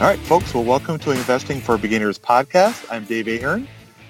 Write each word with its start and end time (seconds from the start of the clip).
All 0.00 0.06
right, 0.06 0.18
folks. 0.20 0.54
Well, 0.54 0.64
welcome 0.64 0.98
to 1.00 1.10
Investing 1.10 1.60
for 1.60 1.76
Beginners 1.76 2.18
podcast. 2.18 2.86
I'm 2.90 3.04
Dave 3.04 3.28
Ahern, 3.28 3.68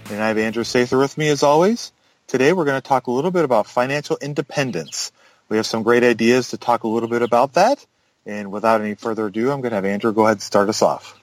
and 0.08 0.22
I 0.22 0.28
have 0.28 0.38
Andrew 0.38 0.62
Sather 0.62 1.00
with 1.00 1.18
me 1.18 1.28
as 1.30 1.42
always. 1.42 1.90
Today, 2.28 2.52
we're 2.52 2.64
going 2.64 2.80
to 2.80 2.88
talk 2.88 3.08
a 3.08 3.10
little 3.10 3.32
bit 3.32 3.44
about 3.44 3.66
financial 3.66 4.16
independence. 4.22 5.10
We 5.48 5.56
have 5.56 5.66
some 5.66 5.82
great 5.82 6.04
ideas 6.04 6.50
to 6.50 6.58
talk 6.58 6.84
a 6.84 6.88
little 6.88 7.08
bit 7.08 7.22
about 7.22 7.54
that. 7.54 7.84
And 8.24 8.52
without 8.52 8.80
any 8.80 8.94
further 8.94 9.26
ado, 9.26 9.50
I'm 9.50 9.62
going 9.62 9.70
to 9.70 9.74
have 9.74 9.84
Andrew 9.84 10.12
go 10.12 10.26
ahead 10.26 10.36
and 10.36 10.42
start 10.42 10.68
us 10.68 10.80
off. 10.80 11.20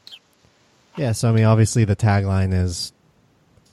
Yeah, 0.98 1.14
so 1.14 1.30
I 1.30 1.32
mean, 1.32 1.46
obviously, 1.46 1.86
the 1.86 1.96
tagline 1.96 2.54
is 2.54 2.92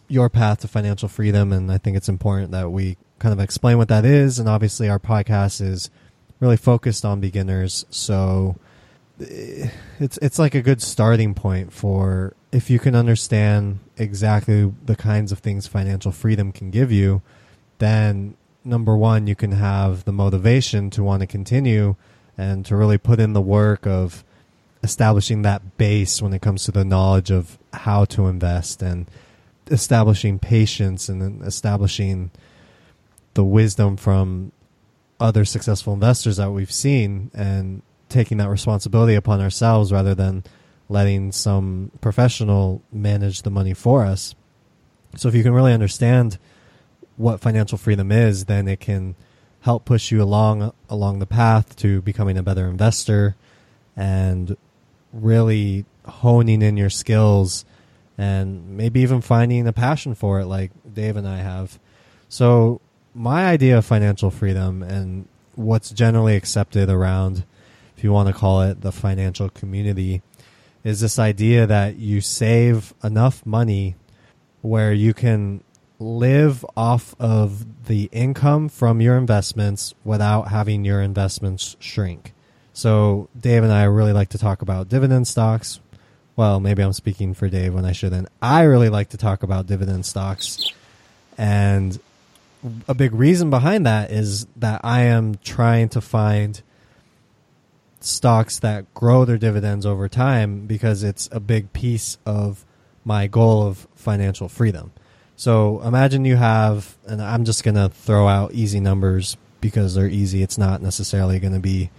your 0.07 0.29
path 0.29 0.61
to 0.61 0.69
financial 0.69 1.09
freedom, 1.09 1.53
and 1.53 1.73
I 1.73 1.79
think 1.79 1.97
it's 1.97 2.09
important 2.09 2.53
that 2.53 2.71
we 2.71 2.99
kind 3.19 3.33
of 3.33 3.41
explain 3.41 3.79
what 3.79 3.89
that 3.89 4.05
is. 4.05 4.39
And 4.39 4.49
obviously, 4.49 4.89
our 4.89 5.01
podcast 5.01 5.61
is 5.61 5.91
really 6.39 6.57
focused 6.57 7.05
on 7.05 7.19
beginners, 7.19 7.85
so 7.91 8.55
it's 9.19 10.19
it's 10.19 10.39
like 10.39 10.55
a 10.55 10.63
good 10.63 10.83
starting 10.83 11.35
point 11.35 11.73
for 11.73 12.35
if 12.53 12.69
you 12.69 12.79
can 12.79 12.95
understand 12.95 13.79
exactly 13.97 14.73
the 14.85 14.97
kinds 14.97 15.33
of 15.33 15.39
things 15.39 15.67
financial 15.67 16.13
freedom 16.13 16.53
can 16.53 16.71
give 16.71 16.91
you, 16.91 17.23
then 17.79 18.37
number 18.65 18.97
one, 18.97 19.27
you 19.27 19.35
can 19.35 19.53
have 19.53 20.05
the 20.05 20.13
motivation 20.13 20.91
to 20.91 21.03
want 21.03 21.21
to 21.21 21.27
continue 21.27 21.97
and 22.37 22.65
to 22.67 22.77
really 22.77 22.99
put 22.99 23.21
in 23.21 23.33
the 23.33 23.41
work 23.41 23.87
of 23.87 24.25
establishing 24.83 25.43
that 25.43 25.77
base 25.79 26.21
when 26.21 26.33
it 26.33 26.43
comes 26.43 26.65
to 26.65 26.73
the 26.73 26.85
knowledge 26.85 27.31
of 27.31 27.59
how 27.73 28.05
to 28.05 28.27
invest 28.27 28.83
and 28.83 29.11
establishing 29.69 30.39
patience 30.39 31.09
and 31.09 31.43
establishing 31.43 32.31
the 33.35 33.45
wisdom 33.45 33.97
from 33.97 34.53
other 35.19 35.45
successful 35.45 35.95
investors 35.95 36.37
that 36.37 36.51
we've 36.51 36.73
seen 36.73 37.31
and 37.33 37.83
taking 38.15 38.39
that 38.39 38.49
responsibility 38.49 39.15
upon 39.15 39.41
ourselves 39.41 39.93
rather 39.93 40.15
than 40.15 40.45
letting 40.89 41.33
some 41.33 41.91
professional 42.01 42.81
manage 42.93 43.43
the 43.43 43.51
money 43.51 43.75
for 43.75 44.05
us. 44.05 44.35
So 45.17 45.29
if 45.29 45.35
you 45.35 45.43
can 45.43 45.53
really 45.53 45.73
understand 45.73 46.39
what 47.17 47.41
financial 47.41 47.77
freedom 47.77 48.11
is, 48.11 48.47
then 48.47 48.69
it 48.69 48.81
can 48.81 49.17
help 49.61 49.85
push 49.85 50.13
you 50.13 50.23
along 50.23 50.73
along 50.89 51.19
the 51.19 51.27
path 51.27 51.75
to 51.77 52.03
becoming 52.03 52.37
a 52.37 52.43
better 52.43 52.69
investor 52.69 53.35
and 53.97 54.57
really 55.13 55.85
honing 56.07 56.61
in 56.63 56.77
your 56.77 56.91
skills 56.91 57.65
and 58.19 58.77
maybe 58.77 59.01
even 59.01 59.21
finding 59.21 59.67
a 59.67 59.73
passion 59.73 60.15
for 60.15 60.41
it 60.41 60.47
like 60.47 60.71
Dave 60.93 61.17
and 61.17 61.27
I 61.27 61.39
have. 61.39 61.79
So 62.29 62.81
my 63.15 63.47
idea 63.47 63.79
of 63.79 63.85
financial 63.85 64.31
freedom 64.31 64.83
and 64.83 65.27
what's 65.55 65.91
generally 65.91 66.37
accepted 66.37 66.91
around 66.91 67.45
you 68.05 68.13
want 68.13 68.29
to 68.29 68.35
call 68.35 68.63
it 68.63 68.83
the 68.83 68.93
financial 68.93 69.49
community 69.49 70.23
is 70.85 71.01
this 71.01 71.19
idea 71.19 71.67
that 71.67 71.97
you 71.97 72.21
save 72.21 72.95
enough 73.03 73.45
money 73.47 73.97
where 74.61 74.93
you 74.93 75.15
can 75.15 75.65
live 75.99 76.65
off 76.77 77.15
of 77.19 77.87
the 77.87 78.09
income 78.13 78.69
from 78.69 79.01
your 79.01 79.17
investments 79.17 79.95
without 80.05 80.49
having 80.49 80.85
your 80.85 81.01
investments 81.01 81.77
shrink. 81.81 82.35
So 82.75 83.29
Dave 83.39 83.63
and 83.63 83.73
I 83.73 83.85
really 83.85 84.13
like 84.13 84.29
to 84.31 84.39
talk 84.39 84.61
about 84.61 84.89
dividend 84.89 85.27
stocks. 85.27 85.81
Well, 86.37 86.61
maybe 86.61 86.83
I'm 86.83 86.93
speaking 86.93 87.33
for 87.33 87.49
Dave 87.49 87.73
when 87.73 87.85
I 87.85 87.93
shouldn't. 87.93 88.29
I 88.43 88.63
really 88.63 88.89
like 88.89 89.11
to 89.11 89.17
talk 89.17 89.43
about 89.43 89.67
dividend 89.67 90.05
stocks. 90.05 90.73
And 91.39 91.99
a 92.89 92.95
big 92.95 93.15
reason 93.15 93.51
behind 93.51 93.87
that 93.87 94.11
is 94.11 94.47
that 94.57 94.81
I 94.85 95.03
am 95.03 95.37
trying 95.37 95.89
to 95.91 96.01
find 96.01 96.61
stocks 98.05 98.59
that 98.61 98.93
grow 98.95 99.25
their 99.25 99.39
dividends 99.39 99.87
over 99.87 100.09
time 100.09 100.67
because 100.67 101.03
it's 101.03 101.29
a 101.33 101.41
big 101.41 101.73
piece 101.73 102.19
of 102.27 102.65
my 103.05 103.27
goal 103.27 103.67
of 103.67 103.87
financial 103.95 104.49
freedom. 104.49 104.93
So 105.37 105.81
imagine 105.83 106.25
you 106.25 106.37
have, 106.37 106.97
and 107.07 107.21
I'm 107.21 107.45
just 107.45 107.65
going 107.65 107.75
to 107.75 107.89
throw 107.89 108.29
out 108.29 108.53
easy 108.53 108.81
numbers 108.81 109.37
because 109.61 109.95
they're 109.95 110.07
easy. 110.07 110.43
It's 110.43 110.59
not 110.59 110.83
necessarily 110.83 111.41
going 111.41 111.55
to 111.55 111.61
be 111.61 111.91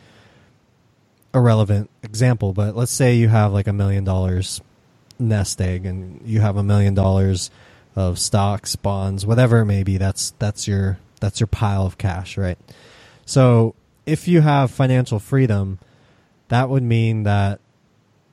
a 1.33 1.41
relevant 1.41 1.89
example, 2.01 2.53
but 2.53 2.75
let's 2.75 2.93
say 2.93 3.15
you 3.15 3.27
have 3.27 3.51
like 3.51 3.67
a 3.67 3.73
million 3.73 4.03
dollars 4.03 4.61
nest 5.19 5.59
egg 5.61 5.85
and 5.85 6.21
you 6.25 6.41
have 6.41 6.57
a 6.57 6.63
million 6.63 6.93
dollars 6.93 7.51
of 7.95 8.19
stocks, 8.19 8.75
bonds, 8.75 9.25
whatever 9.25 9.59
it 9.59 9.65
may 9.65 9.83
be. 9.83 9.97
That's 9.97 10.31
that's 10.39 10.67
your 10.67 10.97
that's 11.19 11.39
your 11.39 11.47
pile 11.47 11.85
of 11.85 11.97
cash, 11.97 12.37
right? 12.37 12.57
So 13.25 13.75
if 14.05 14.27
you 14.27 14.41
have 14.41 14.71
financial 14.71 15.19
freedom, 15.19 15.79
that 16.49 16.69
would 16.69 16.83
mean 16.83 17.23
that 17.23 17.59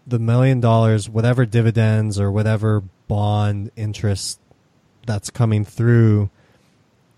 the 0.07 0.19
million 0.19 0.61
dollars, 0.61 1.09
whatever 1.09 1.47
dividends 1.47 2.19
or 2.19 2.31
whatever 2.31 2.83
bond 3.09 3.71
interest 3.77 4.41
that's 5.07 5.31
coming 5.31 5.65
through 5.65 6.31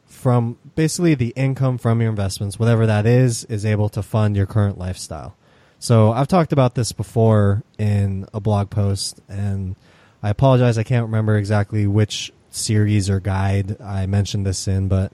from 0.07 0.57
basically 0.75 1.15
the 1.15 1.33
income 1.37 1.79
from 1.79 2.01
your 2.01 2.11
investments, 2.11 2.59
whatever 2.59 2.87
that 2.87 3.07
is, 3.07 3.45
is 3.45 3.67
able 3.67 3.89
to 3.91 4.03
fund 4.03 4.37
your 4.37 4.47
current 4.47 4.79
lifestyle. 4.79 5.37
So 5.79 6.13
I've 6.13 6.29
talked 6.29 6.53
about 6.53 6.75
this 6.75 6.93
before 6.93 7.63
in 7.79 8.27
a 8.33 8.41
blog 8.41 8.71
post, 8.71 9.21
and 9.29 9.77
I 10.23 10.31
apologize. 10.31 10.79
I 10.79 10.83
can't 10.83 11.05
remember 11.05 11.37
exactly 11.37 11.87
which 11.87 12.33
series 12.51 13.11
or 13.11 13.21
guide 13.21 13.81
I 13.83 14.07
mentioned 14.07 14.47
this 14.47 14.67
in, 14.67 14.89
but 14.89 15.13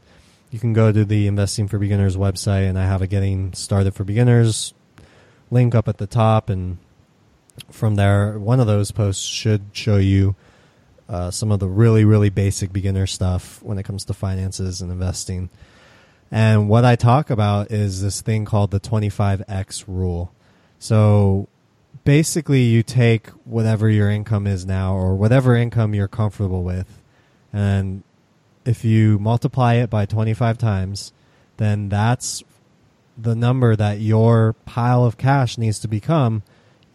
you 0.50 0.59
can 0.59 0.73
go 0.73 0.93
to 0.93 1.05
the 1.05 1.27
Investing 1.27 1.67
for 1.67 1.79
Beginners 1.79 2.17
website, 2.17 2.69
and 2.69 2.79
I 2.79 2.85
have 2.85 3.03
a 3.03 3.06
Getting 3.06 3.53
Started 3.53 3.94
for 3.94 4.05
Beginners 4.05 4.75
link 5.50 5.75
up 5.75 5.88
at 5.88 5.99
the 5.99 6.06
top, 6.06 6.49
and 6.49 6.79
from 7.70 7.97
there. 7.97 8.38
One 8.38 8.61
of 8.61 8.67
those 8.67 8.91
posts 8.91 9.25
should 9.25 9.62
show 9.73 9.97
you 9.97 10.35
uh, 11.08 11.31
some 11.31 11.50
of 11.50 11.61
the 11.61 11.69
really, 11.69 12.05
really 12.05 12.31
basic 12.31 12.73
beginner 12.73 13.06
stuff 13.06 13.62
when 13.62 13.79
it 13.79 13.82
comes 13.82 14.05
to 14.06 14.14
finances 14.14 14.81
and 14.81 14.91
investing. 14.91 15.50
And 16.31 16.69
what 16.69 16.85
I 16.85 16.94
talk 16.94 17.31
about 17.31 17.73
is 17.73 18.02
this 18.02 18.20
thing 18.20 18.44
called 18.44 18.70
the 18.70 18.81
25x 18.81 19.85
rule. 19.88 20.32
So 20.79 21.49
basically, 22.05 22.62
you 22.62 22.82
take 22.82 23.29
whatever 23.44 23.88
your 23.88 24.08
income 24.08 24.46
is 24.46 24.64
now 24.64 24.94
or 24.94 25.17
whatever 25.17 25.56
income 25.56 25.94
you're 25.94 26.08
comfortable 26.08 26.62
with, 26.62 27.00
and 27.53 28.05
if 28.64 28.85
you 28.85 29.19
multiply 29.19 29.75
it 29.75 29.91
by 29.91 30.06
25 30.06 30.58
times, 30.58 31.12
then 31.56 31.88
that's 31.88 32.44
the 33.20 33.34
number 33.34 33.76
that 33.76 34.00
your 34.00 34.55
pile 34.64 35.05
of 35.05 35.19
cash 35.19 35.58
needs 35.58 35.78
to 35.81 35.88
become 35.88 36.43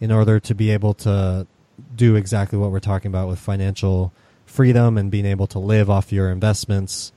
in 0.00 0.10
order 0.10 0.40
to 0.40 0.54
be 0.54 0.70
able 0.70 0.94
to 0.94 1.46
do 1.94 2.16
exactly 2.16 2.58
what 2.58 2.70
we're 2.70 2.80
talking 2.80 3.08
about 3.08 3.28
with 3.28 3.38
financial 3.38 4.12
freedom 4.44 4.96
and 4.96 5.10
being 5.10 5.26
able 5.26 5.46
to 5.46 5.58
live 5.58 5.90
off 5.90 6.12
your 6.12 6.30
investments 6.30 7.12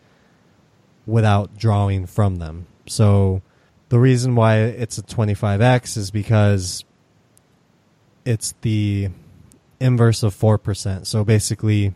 without 1.06 1.58
drawing 1.58 2.06
from 2.06 2.38
them. 2.38 2.68
So 2.86 3.42
the 3.90 4.00
reason 4.00 4.36
why 4.36 4.58
it's 4.60 4.98
a 4.98 5.04
25x 5.04 5.98
is 5.98 6.12
because 6.12 6.84
it's 8.26 8.54
the 8.62 9.10
inverse 9.80 10.24
of 10.24 10.36
4%. 10.36 11.06
So 11.06 11.24
basically 11.24 11.94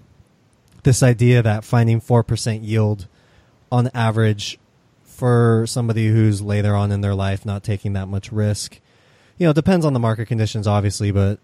this 0.84 1.04
idea 1.04 1.42
that 1.42 1.64
finding 1.64 2.02
4% 2.02 2.60
yield 2.66 3.08
on 3.72 3.90
average 3.94 4.60
for 5.14 5.66
somebody 5.68 6.08
who's 6.08 6.42
later 6.42 6.76
on 6.76 6.92
in 6.92 7.02
their 7.02 7.16
life 7.16 7.46
not 7.46 7.64
taking 7.64 7.94
that 7.94 8.08
much 8.08 8.32
risk 8.32 8.80
you 9.38 9.48
know, 9.48 9.52
it 9.52 9.56
depends 9.56 9.86
on 9.86 9.94
the 9.94 10.00
market 10.00 10.28
conditions, 10.28 10.68
obviously, 10.68 11.12
but 11.12 11.40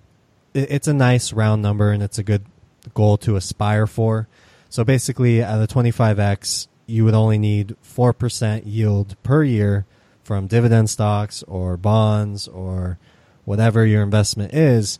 it, 0.54 0.72
it's 0.72 0.88
a 0.88 0.94
nice 0.94 1.34
round 1.34 1.62
number 1.62 1.92
and 1.92 2.04
it's 2.04 2.18
a 2.18 2.24
good 2.24 2.46
goal 2.94 3.18
to 3.20 3.36
aspire 3.36 3.88
for. 3.88 4.28
So 4.70 4.84
basically, 4.84 5.42
at 5.42 5.62
a 5.62 5.68
25x, 5.68 6.68
you 6.86 7.06
would 7.06 7.14
only 7.14 7.38
need 7.38 7.76
4% 7.84 8.64
yield 8.66 9.22
per 9.24 9.44
year 9.44 9.86
from 10.24 10.48
dividend 10.48 10.90
stocks 10.90 11.44
or 11.44 11.78
bonds 11.78 12.48
or 12.48 13.00
whatever 13.46 13.86
your 13.86 14.04
investment 14.04 14.54
is. 14.54 15.00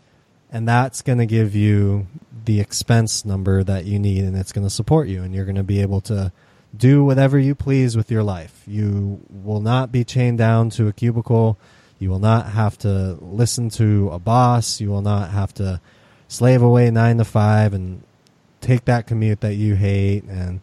And 0.52 0.68
that's 0.68 1.04
going 1.04 1.20
to 1.20 1.28
give 1.28 1.54
you 1.56 2.08
the 2.46 2.60
expense 2.60 3.24
number 3.24 3.64
that 3.64 3.86
you 3.86 4.00
need 4.00 4.24
and 4.24 4.36
it's 4.36 4.52
going 4.52 4.66
to 4.66 4.72
support 4.72 5.08
you. 5.08 5.22
And 5.22 5.36
you're 5.36 5.46
going 5.46 5.56
to 5.56 5.64
be 5.64 5.82
able 5.82 6.02
to 6.02 6.32
do 6.76 7.04
whatever 7.04 7.38
you 7.40 7.56
please 7.56 7.98
with 7.98 8.12
your 8.12 8.24
life. 8.24 8.64
You 8.68 9.22
will 9.30 9.62
not 9.62 9.92
be 9.92 10.04
chained 10.04 10.38
down 10.38 10.70
to 10.72 10.88
a 10.88 10.94
cubicle 10.94 11.58
you 12.00 12.10
will 12.10 12.20
not 12.20 12.48
have 12.48 12.78
to 12.80 13.18
listen 13.22 13.70
to 13.72 14.10
a 14.12 14.20
boss. 14.20 14.80
You 14.80 14.90
will 14.90 15.02
not 15.02 15.32
have 15.32 15.54
to 15.56 15.82
slave 16.30 16.62
away 16.62 16.90
nine 16.90 17.18
to 17.18 17.26
five 17.26 17.74
and 17.74 18.02
take 18.62 18.86
that 18.86 19.06
commute 19.06 19.42
that 19.42 19.56
you 19.56 19.76
hate 19.76 20.24
and 20.24 20.62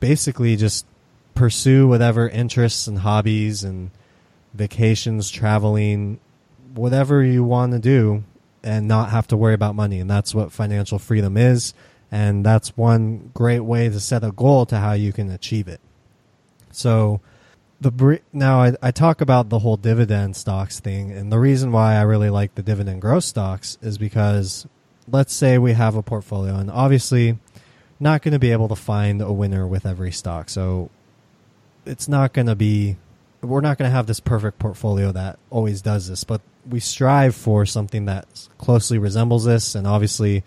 basically 0.00 0.56
just 0.56 0.86
pursue 1.34 1.86
whatever 1.86 2.28
interests 2.28 2.86
and 2.86 2.98
hobbies 2.98 3.62
and 3.62 3.90
vacations, 4.54 5.30
traveling, 5.30 6.18
whatever 6.74 7.22
you 7.22 7.44
want 7.44 7.72
to 7.72 7.78
do 7.78 8.24
and 8.62 8.88
not 8.88 9.10
have 9.10 9.26
to 9.28 9.36
worry 9.36 9.54
about 9.54 9.74
money. 9.74 10.00
And 10.00 10.10
that's 10.10 10.34
what 10.34 10.50
financial 10.50 10.98
freedom 10.98 11.36
is. 11.36 11.74
And 12.10 12.44
that's 12.44 12.76
one 12.76 13.30
great 13.34 13.60
way 13.60 13.88
to 13.88 14.00
set 14.00 14.24
a 14.24 14.32
goal 14.32 14.66
to 14.66 14.78
how 14.78 14.92
you 14.92 15.12
can 15.12 15.30
achieve 15.30 15.68
it. 15.68 15.80
So, 16.72 17.20
the 17.80 18.20
now 18.32 18.62
I, 18.62 18.74
I 18.82 18.90
talk 18.90 19.20
about 19.20 19.48
the 19.48 19.60
whole 19.60 19.76
dividend 19.76 20.36
stocks 20.36 20.80
thing, 20.80 21.10
and 21.12 21.32
the 21.32 21.38
reason 21.38 21.72
why 21.72 21.94
I 21.94 22.02
really 22.02 22.30
like 22.30 22.54
the 22.54 22.62
dividend 22.62 23.00
growth 23.00 23.24
stocks 23.24 23.78
is 23.80 23.96
because 23.96 24.66
let's 25.10 25.32
say 25.32 25.58
we 25.58 25.72
have 25.72 25.96
a 25.96 26.02
portfolio, 26.02 26.56
and 26.56 26.70
obviously 26.70 27.38
not 27.98 28.22
going 28.22 28.32
to 28.32 28.38
be 28.38 28.52
able 28.52 28.68
to 28.68 28.76
find 28.76 29.22
a 29.22 29.32
winner 29.32 29.66
with 29.66 29.86
every 29.86 30.12
stock, 30.12 30.50
so 30.50 30.90
it's 31.86 32.08
not 32.08 32.32
going 32.32 32.46
to 32.46 32.54
be 32.54 32.96
we're 33.40 33.62
not 33.62 33.78
going 33.78 33.88
to 33.88 33.94
have 33.94 34.06
this 34.06 34.20
perfect 34.20 34.58
portfolio 34.58 35.12
that 35.12 35.38
always 35.48 35.80
does 35.80 36.08
this, 36.08 36.24
but 36.24 36.42
we 36.68 36.78
strive 36.78 37.34
for 37.34 37.64
something 37.64 38.04
that 38.04 38.48
closely 38.58 38.98
resembles 38.98 39.46
this, 39.46 39.74
and 39.74 39.86
obviously 39.86 40.44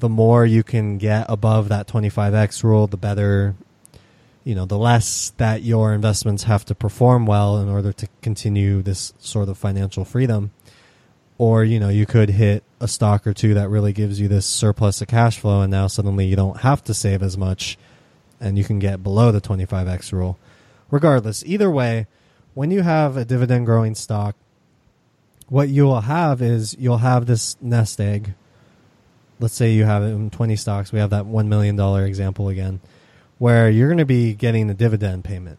the 0.00 0.08
more 0.08 0.44
you 0.44 0.62
can 0.62 0.98
get 0.98 1.26
above 1.28 1.68
that 1.68 1.86
25x 1.88 2.62
rule, 2.62 2.86
the 2.86 2.96
better 2.96 3.54
you 4.48 4.54
know, 4.54 4.64
the 4.64 4.78
less 4.78 5.34
that 5.36 5.62
your 5.62 5.92
investments 5.92 6.44
have 6.44 6.64
to 6.64 6.74
perform 6.74 7.26
well 7.26 7.58
in 7.58 7.68
order 7.68 7.92
to 7.92 8.08
continue 8.22 8.80
this 8.80 9.12
sort 9.18 9.46
of 9.50 9.58
financial 9.58 10.06
freedom. 10.06 10.52
Or, 11.36 11.64
you 11.64 11.78
know, 11.78 11.90
you 11.90 12.06
could 12.06 12.30
hit 12.30 12.64
a 12.80 12.88
stock 12.88 13.26
or 13.26 13.34
two 13.34 13.52
that 13.52 13.68
really 13.68 13.92
gives 13.92 14.18
you 14.18 14.26
this 14.26 14.46
surplus 14.46 15.02
of 15.02 15.08
cash 15.08 15.38
flow 15.38 15.60
and 15.60 15.70
now 15.70 15.86
suddenly 15.86 16.24
you 16.24 16.34
don't 16.34 16.60
have 16.60 16.82
to 16.84 16.94
save 16.94 17.22
as 17.22 17.36
much 17.36 17.76
and 18.40 18.56
you 18.56 18.64
can 18.64 18.78
get 18.78 19.02
below 19.02 19.32
the 19.32 19.40
25x 19.42 20.12
rule. 20.12 20.38
Regardless, 20.90 21.44
either 21.44 21.70
way, 21.70 22.06
when 22.54 22.70
you 22.70 22.80
have 22.80 23.18
a 23.18 23.26
dividend 23.26 23.66
growing 23.66 23.94
stock, 23.94 24.34
what 25.48 25.68
you 25.68 25.84
will 25.84 26.00
have 26.00 26.40
is 26.40 26.74
you'll 26.78 26.98
have 26.98 27.26
this 27.26 27.54
nest 27.60 28.00
egg. 28.00 28.32
Let's 29.40 29.54
say 29.54 29.72
you 29.72 29.84
have 29.84 30.02
in 30.02 30.30
20 30.30 30.56
stocks. 30.56 30.92
We 30.92 30.98
have 30.98 31.10
that 31.10 31.24
$1 31.24 31.46
million 31.46 31.78
example 32.04 32.48
again 32.48 32.80
where 33.38 33.70
you're 33.70 33.88
going 33.88 33.98
to 33.98 34.04
be 34.04 34.34
getting 34.34 34.68
a 34.68 34.74
dividend 34.74 35.24
payment. 35.24 35.58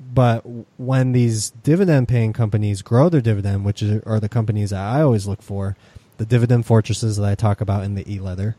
But 0.00 0.40
when 0.78 1.12
these 1.12 1.50
dividend 1.50 2.08
paying 2.08 2.32
companies 2.32 2.82
grow 2.82 3.08
their 3.08 3.20
dividend, 3.20 3.64
which 3.64 3.82
are 3.82 4.18
the 4.18 4.28
companies 4.28 4.70
that 4.70 4.80
I 4.80 5.02
always 5.02 5.26
look 5.26 5.42
for, 5.42 5.76
the 6.16 6.24
dividend 6.24 6.66
fortresses 6.66 7.16
that 7.16 7.24
I 7.24 7.34
talk 7.34 7.60
about 7.60 7.84
in 7.84 7.94
the 7.94 8.10
e 8.10 8.18
letter, 8.18 8.56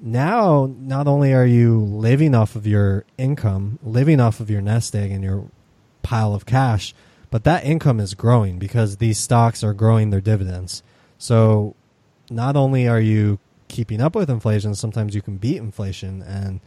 now 0.00 0.68
not 0.80 1.06
only 1.06 1.32
are 1.32 1.46
you 1.46 1.80
living 1.80 2.34
off 2.34 2.56
of 2.56 2.66
your 2.66 3.04
income, 3.16 3.78
living 3.84 4.20
off 4.20 4.40
of 4.40 4.50
your 4.50 4.60
nest 4.60 4.96
egg 4.96 5.12
and 5.12 5.22
your 5.22 5.44
pile 6.02 6.34
of 6.34 6.44
cash, 6.44 6.92
but 7.30 7.44
that 7.44 7.64
income 7.64 8.00
is 8.00 8.14
growing 8.14 8.58
because 8.58 8.96
these 8.96 9.18
stocks 9.18 9.62
are 9.62 9.72
growing 9.72 10.10
their 10.10 10.20
dividends. 10.20 10.82
So 11.18 11.76
not 12.28 12.56
only 12.56 12.88
are 12.88 13.00
you 13.00 13.38
keeping 13.72 14.00
up 14.00 14.14
with 14.14 14.30
inflation, 14.30 14.74
sometimes 14.74 15.14
you 15.14 15.22
can 15.22 15.38
beat 15.38 15.56
inflation 15.56 16.22
and 16.22 16.60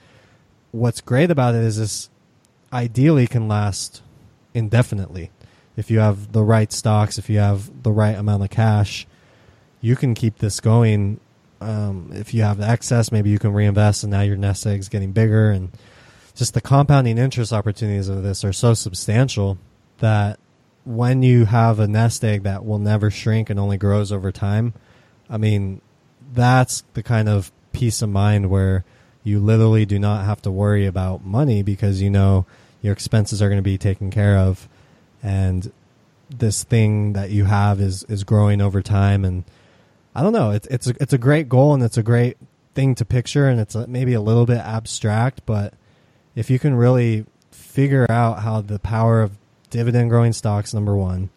what's 0.75 1.01
great 1.01 1.31
about 1.31 1.55
it 1.55 1.63
is 1.63 1.77
this 1.77 2.09
ideally 2.73 3.27
can 3.27 3.47
last 3.47 4.01
indefinitely. 4.53 5.31
If 5.77 5.89
you 5.89 5.99
have 5.99 6.31
the 6.31 6.43
right 6.43 6.71
stocks, 6.71 7.17
if 7.17 7.29
you 7.29 7.39
have 7.39 7.83
the 7.83 7.91
right 7.91 8.15
amount 8.15 8.43
of 8.43 8.49
cash, 8.49 9.07
you 9.81 9.95
can 9.95 10.13
keep 10.13 10.37
this 10.37 10.59
going. 10.59 11.19
Um, 11.61 12.11
if 12.13 12.33
you 12.33 12.43
have 12.43 12.59
excess, 12.59 13.11
maybe 13.11 13.29
you 13.29 13.39
can 13.39 13.53
reinvest, 13.53 14.03
and 14.03 14.11
now 14.11 14.21
your 14.21 14.37
nest 14.37 14.65
egg 14.65 14.79
is 14.79 14.89
getting 14.89 15.11
bigger. 15.11 15.51
And 15.51 15.71
just 16.33 16.53
the 16.53 16.61
compounding 16.61 17.17
interest 17.17 17.53
opportunities 17.53 18.09
of 18.09 18.23
this 18.23 18.43
are 18.43 18.53
so 18.53 18.73
substantial 18.73 19.57
that 19.99 20.39
when 20.85 21.23
you 21.23 21.45
have 21.45 21.79
a 21.79 21.87
nest 21.87 22.23
egg 22.23 22.43
that 22.43 22.65
will 22.65 22.79
never 22.79 23.09
shrink 23.09 23.49
and 23.49 23.59
only 23.59 23.77
grows 23.77 24.11
over 24.11 24.31
time, 24.31 24.73
I 25.29 25.37
mean, 25.37 25.81
that's 26.33 26.83
the 26.93 27.03
kind 27.03 27.29
of 27.29 27.51
peace 27.73 28.01
of 28.01 28.09
mind 28.09 28.49
where 28.49 28.83
you 29.23 29.39
literally 29.39 29.85
do 29.85 29.99
not 29.99 30.25
have 30.25 30.41
to 30.43 30.51
worry 30.51 30.85
about 30.85 31.25
money 31.25 31.63
because 31.63 32.01
you 32.01 32.09
know 32.09 32.45
your 32.81 32.93
expenses 32.93 33.41
are 33.41 33.49
going 33.49 33.59
to 33.59 33.63
be 33.63 33.77
taken 33.77 34.11
care 34.11 34.37
of. 34.37 34.67
And 35.23 35.71
this 36.29 36.63
thing 36.63 37.13
that 37.13 37.31
you 37.31 37.45
have 37.45 37.79
is 37.79 38.03
is 38.03 38.23
growing 38.23 38.61
over 38.61 38.81
time. 38.81 39.25
And 39.25 39.43
I 40.15 40.21
don't 40.21 40.33
know 40.33 40.51
it's 40.51 40.67
it's 40.67 40.87
a, 40.87 40.93
it's 41.01 41.13
a 41.13 41.17
great 41.17 41.49
goal 41.49 41.73
and 41.73 41.83
it's 41.83 41.97
a 41.97 42.03
great 42.03 42.37
thing 42.73 42.95
to 42.95 43.05
picture 43.05 43.47
and 43.47 43.59
it's 43.59 43.75
a, 43.75 43.85
maybe 43.87 44.13
a 44.13 44.21
little 44.21 44.45
bit 44.45 44.59
abstract 44.59 45.45
but 45.45 45.73
if 46.35 46.49
you 46.49 46.59
can 46.59 46.75
really 46.75 47.25
figure 47.51 48.05
out 48.09 48.39
how 48.39 48.61
the 48.61 48.79
power 48.79 49.21
of 49.21 49.37
dividend 49.69 50.09
growing 50.09 50.33
stocks 50.33 50.73
number 50.73 50.95
1 50.95 51.29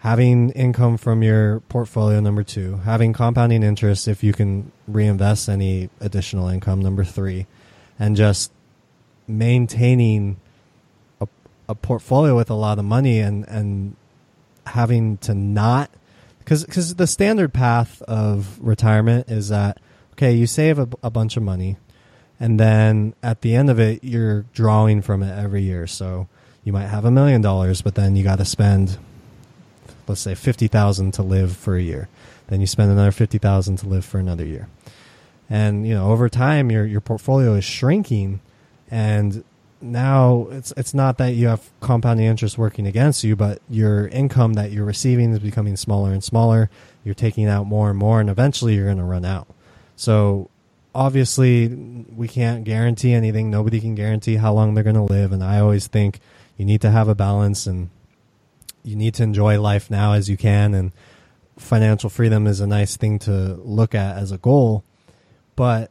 having 0.00 0.50
income 0.50 0.96
from 0.96 1.22
your 1.22 1.60
portfolio 1.60 2.20
number 2.20 2.42
two 2.42 2.76
having 2.78 3.12
compounding 3.12 3.62
interest 3.62 4.08
if 4.08 4.22
you 4.22 4.32
can 4.32 4.70
reinvest 4.86 5.48
any 5.48 5.88
additional 6.00 6.48
income 6.48 6.80
number 6.80 7.04
three 7.04 7.46
and 7.98 8.16
just 8.16 8.50
maintaining 9.28 10.36
a, 11.20 11.28
a 11.68 11.74
portfolio 11.74 12.34
with 12.34 12.50
a 12.50 12.54
lot 12.54 12.78
of 12.78 12.84
money 12.84 13.20
and 13.20 13.46
and 13.48 13.94
having 14.66 15.16
to 15.18 15.34
not 15.34 15.90
because 16.38 16.64
because 16.64 16.94
the 16.96 17.06
standard 17.06 17.52
path 17.52 18.02
of 18.02 18.58
retirement 18.60 19.28
is 19.30 19.48
that 19.48 19.78
okay 20.12 20.32
you 20.32 20.46
save 20.46 20.78
a, 20.78 20.88
a 21.02 21.10
bunch 21.10 21.36
of 21.36 21.42
money 21.42 21.76
and 22.38 22.58
then 22.58 23.14
at 23.22 23.42
the 23.42 23.54
end 23.54 23.70
of 23.70 23.78
it 23.78 24.02
you're 24.02 24.42
drawing 24.54 25.02
from 25.02 25.22
it 25.22 25.38
every 25.38 25.62
year. 25.62 25.86
So 25.86 26.26
you 26.64 26.72
might 26.72 26.86
have 26.86 27.04
a 27.04 27.10
million 27.10 27.40
dollars 27.40 27.82
but 27.82 27.94
then 27.94 28.16
you 28.16 28.24
got 28.24 28.38
to 28.38 28.44
spend 28.44 28.98
let's 30.06 30.20
say 30.20 30.34
50,000 30.34 31.12
to 31.12 31.22
live 31.22 31.56
for 31.56 31.76
a 31.76 31.82
year. 31.82 32.08
Then 32.48 32.60
you 32.60 32.66
spend 32.66 32.90
another 32.90 33.12
50,000 33.12 33.76
to 33.76 33.88
live 33.88 34.04
for 34.04 34.18
another 34.18 34.44
year. 34.44 34.68
And, 35.48 35.86
you 35.86 35.94
know, 35.94 36.10
over 36.10 36.28
time 36.28 36.70
your 36.70 36.86
your 36.86 37.00
portfolio 37.00 37.54
is 37.54 37.64
shrinking 37.64 38.40
and 38.90 39.44
now 39.80 40.46
it's 40.50 40.72
it's 40.76 40.92
not 40.92 41.18
that 41.18 41.34
you 41.34 41.48
have 41.48 41.70
compounding 41.80 42.26
interest 42.26 42.58
working 42.58 42.86
against 42.86 43.24
you, 43.24 43.34
but 43.36 43.60
your 43.68 44.08
income 44.08 44.54
that 44.54 44.72
you're 44.72 44.84
receiving 44.84 45.32
is 45.32 45.38
becoming 45.38 45.76
smaller 45.76 46.12
and 46.12 46.22
smaller. 46.22 46.68
You're 47.04 47.14
taking 47.14 47.46
out 47.46 47.66
more 47.66 47.90
and 47.90 47.98
more, 47.98 48.20
and 48.20 48.28
eventually 48.28 48.74
you're 48.74 48.86
going 48.86 48.98
to 48.98 49.04
run 49.04 49.24
out. 49.24 49.48
So 49.96 50.50
obviously, 50.94 51.68
we 51.68 52.28
can't 52.28 52.64
guarantee 52.64 53.12
anything. 53.12 53.50
Nobody 53.50 53.80
can 53.80 53.94
guarantee 53.94 54.36
how 54.36 54.52
long 54.52 54.74
they're 54.74 54.84
going 54.84 54.96
to 54.96 55.02
live, 55.02 55.32
and 55.32 55.42
I 55.42 55.60
always 55.60 55.86
think 55.86 56.20
you 56.56 56.64
need 56.64 56.82
to 56.82 56.90
have 56.90 57.08
a 57.08 57.14
balance 57.14 57.66
and 57.66 57.88
you 58.82 58.96
need 58.96 59.14
to 59.14 59.22
enjoy 59.22 59.60
life 59.60 59.90
now 59.90 60.12
as 60.12 60.28
you 60.28 60.36
can. 60.36 60.74
And 60.74 60.92
financial 61.56 62.10
freedom 62.10 62.46
is 62.46 62.60
a 62.60 62.66
nice 62.66 62.96
thing 62.96 63.18
to 63.20 63.54
look 63.62 63.94
at 63.94 64.16
as 64.16 64.32
a 64.32 64.38
goal, 64.38 64.84
but 65.56 65.90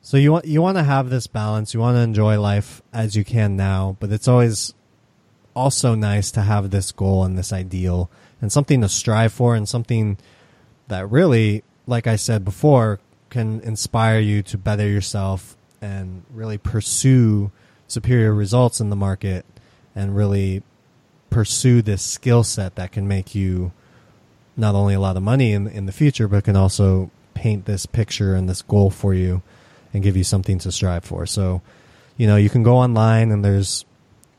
so 0.00 0.16
you 0.16 0.30
want 0.30 0.44
you 0.44 0.62
want 0.62 0.76
to 0.76 0.84
have 0.84 1.10
this 1.10 1.26
balance. 1.26 1.74
You 1.74 1.80
want 1.80 1.96
to 1.96 2.00
enjoy 2.00 2.40
life 2.40 2.80
as 2.92 3.16
you 3.16 3.24
can 3.24 3.56
now, 3.56 3.96
but 3.98 4.12
it's 4.12 4.28
always 4.28 4.72
also 5.52 5.94
nice 5.94 6.30
to 6.30 6.42
have 6.42 6.70
this 6.70 6.92
goal 6.92 7.24
and 7.24 7.36
this 7.36 7.52
ideal 7.52 8.08
and 8.40 8.52
something 8.52 8.82
to 8.82 8.88
strive 8.88 9.32
for 9.32 9.56
and 9.56 9.68
something 9.68 10.18
that 10.88 11.10
really, 11.10 11.64
like 11.86 12.06
I 12.06 12.16
said 12.16 12.44
before, 12.44 13.00
can 13.30 13.60
inspire 13.62 14.20
you 14.20 14.42
to 14.44 14.58
better 14.58 14.86
yourself 14.86 15.56
and 15.80 16.22
really 16.32 16.58
pursue 16.58 17.50
superior 17.88 18.32
results 18.32 18.80
in 18.80 18.90
the 18.90 18.96
market 18.96 19.44
and 19.94 20.14
really 20.14 20.62
pursue 21.30 21.82
this 21.82 22.02
skill 22.02 22.44
set 22.44 22.76
that 22.76 22.92
can 22.92 23.06
make 23.06 23.34
you 23.34 23.72
not 24.56 24.74
only 24.74 24.94
a 24.94 25.00
lot 25.00 25.16
of 25.16 25.22
money 25.22 25.52
in 25.52 25.66
in 25.66 25.86
the 25.86 25.92
future, 25.92 26.28
but 26.28 26.44
can 26.44 26.56
also 26.56 27.10
paint 27.34 27.66
this 27.66 27.86
picture 27.86 28.34
and 28.34 28.48
this 28.48 28.62
goal 28.62 28.90
for 28.90 29.12
you 29.12 29.42
and 29.92 30.02
give 30.02 30.16
you 30.16 30.24
something 30.24 30.58
to 30.58 30.72
strive 30.72 31.04
for. 31.04 31.26
So, 31.26 31.62
you 32.16 32.26
know, 32.26 32.36
you 32.36 32.48
can 32.48 32.62
go 32.62 32.76
online 32.76 33.30
and 33.30 33.44
there's 33.44 33.84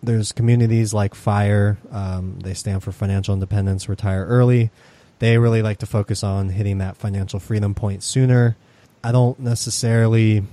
there's 0.02 0.32
communities 0.32 0.94
like 0.94 1.16
Fire. 1.16 1.78
Um, 1.92 2.40
they 2.40 2.54
stand 2.54 2.84
for 2.84 2.92
Financial 2.92 3.34
Independence, 3.34 3.90
Retire 3.90 4.26
Early. 4.26 4.72
They 5.20 5.38
really 5.38 5.62
like 5.62 5.80
to 5.80 5.86
focus 5.86 6.24
on 6.24 6.50
hitting 6.50 6.78
that 6.78 6.98
financial 6.98 7.40
freedom 7.40 7.74
point 7.74 8.04
sooner. 8.04 8.56
I 9.04 9.12
don't 9.12 9.40
necessarily 9.40 10.44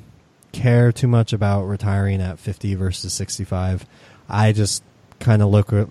care 0.53 0.93
too 0.93 1.09
much 1.09 1.33
about 1.33 1.65
retiring 1.65 2.23
at 2.23 2.39
50 2.39 2.75
versus 2.77 3.13
65. 3.13 3.85
I 4.29 4.53
just 4.53 4.83
kind 5.21 5.43
of 5.43 5.49
look 5.49 5.73
at 5.73 5.89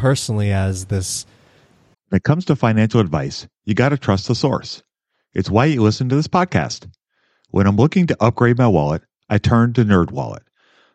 personally 0.00 0.50
as 0.50 0.86
this. 0.86 1.26
When 2.08 2.16
it 2.16 2.24
comes 2.24 2.46
to 2.46 2.56
financial 2.56 3.00
advice, 3.00 3.46
you 3.66 3.74
got 3.74 3.90
to 3.90 3.98
trust 3.98 4.28
the 4.28 4.34
source. 4.34 4.82
It's 5.34 5.50
why 5.50 5.66
you 5.66 5.82
listen 5.82 6.08
to 6.08 6.16
this 6.16 6.26
podcast. 6.26 6.90
When 7.50 7.66
I'm 7.66 7.76
looking 7.76 8.06
to 8.06 8.16
upgrade 8.18 8.56
my 8.56 8.66
wallet, 8.66 9.02
I 9.28 9.36
turn 9.36 9.74
to 9.74 9.84
NerdWallet. 9.84 10.40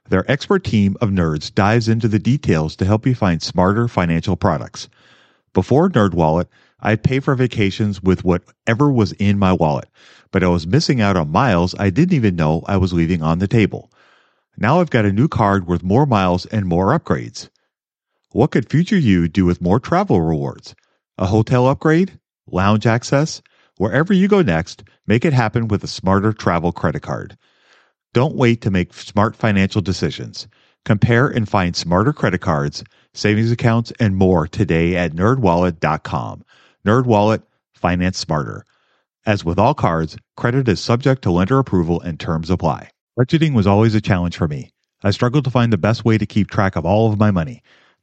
Their 0.09 0.29
expert 0.29 0.63
team 0.63 0.97
of 1.01 1.09
nerds 1.11 1.53
dives 1.53 1.87
into 1.87 2.07
the 2.07 2.17
details 2.17 2.75
to 2.77 2.85
help 2.85 3.05
you 3.05 3.13
find 3.13 3.43
smarter 3.43 3.87
financial 3.87 4.35
products. 4.35 4.89
Before 5.53 5.87
NerdWallet, 5.87 6.47
I'd 6.79 7.03
pay 7.03 7.19
for 7.19 7.35
vacations 7.35 8.01
with 8.01 8.23
whatever 8.23 8.91
was 8.91 9.11
in 9.13 9.37
my 9.37 9.53
wallet, 9.53 9.87
but 10.31 10.43
I 10.43 10.47
was 10.47 10.65
missing 10.65 10.99
out 10.99 11.15
on 11.15 11.31
miles 11.31 11.75
I 11.77 11.91
didn't 11.91 12.15
even 12.15 12.35
know 12.35 12.63
I 12.65 12.77
was 12.77 12.91
leaving 12.91 13.21
on 13.21 13.37
the 13.37 13.47
table. 13.47 13.91
Now 14.57 14.81
I've 14.81 14.89
got 14.89 15.05
a 15.05 15.13
new 15.13 15.27
card 15.27 15.67
with 15.67 15.83
more 15.83 16.07
miles 16.07 16.47
and 16.47 16.65
more 16.65 16.87
upgrades. 16.87 17.49
What 18.35 18.51
could 18.51 18.69
future 18.69 18.97
you 18.97 19.29
do 19.29 19.45
with 19.45 19.61
more 19.61 19.79
travel 19.79 20.19
rewards? 20.19 20.75
A 21.17 21.27
hotel 21.27 21.69
upgrade? 21.69 22.19
Lounge 22.51 22.85
access? 22.85 23.41
Wherever 23.77 24.11
you 24.11 24.27
go 24.27 24.41
next, 24.41 24.83
make 25.07 25.23
it 25.23 25.31
happen 25.31 25.69
with 25.69 25.85
a 25.85 25.87
smarter 25.87 26.33
travel 26.33 26.73
credit 26.73 26.99
card. 27.01 27.37
Don't 28.13 28.35
wait 28.35 28.59
to 28.59 28.69
make 28.69 28.93
smart 28.93 29.37
financial 29.37 29.81
decisions. 29.81 30.49
Compare 30.83 31.29
and 31.29 31.47
find 31.47 31.77
smarter 31.77 32.11
credit 32.11 32.41
cards, 32.41 32.83
savings 33.13 33.53
accounts, 33.53 33.93
and 34.01 34.17
more 34.17 34.49
today 34.49 34.97
at 34.97 35.13
nerdwallet.com. 35.13 36.43
Nerdwallet, 36.85 37.43
finance 37.73 38.17
smarter. 38.17 38.65
As 39.25 39.45
with 39.45 39.57
all 39.57 39.73
cards, 39.73 40.17
credit 40.35 40.67
is 40.67 40.81
subject 40.81 41.21
to 41.21 41.31
lender 41.31 41.57
approval 41.57 42.01
and 42.01 42.19
terms 42.19 42.49
apply. 42.49 42.89
Budgeting 43.17 43.53
was 43.53 43.65
always 43.65 43.95
a 43.95 44.01
challenge 44.01 44.35
for 44.35 44.49
me. 44.49 44.73
I 45.03 45.11
struggled 45.11 45.45
to 45.45 45.51
find 45.51 45.71
the 45.71 45.77
best 45.77 46.03
way 46.03 46.17
to 46.17 46.25
keep 46.25 46.49
track 46.49 46.75
of 46.75 46.85
all 46.85 47.09
of 47.09 47.17
my 47.17 47.31
money 47.31 47.63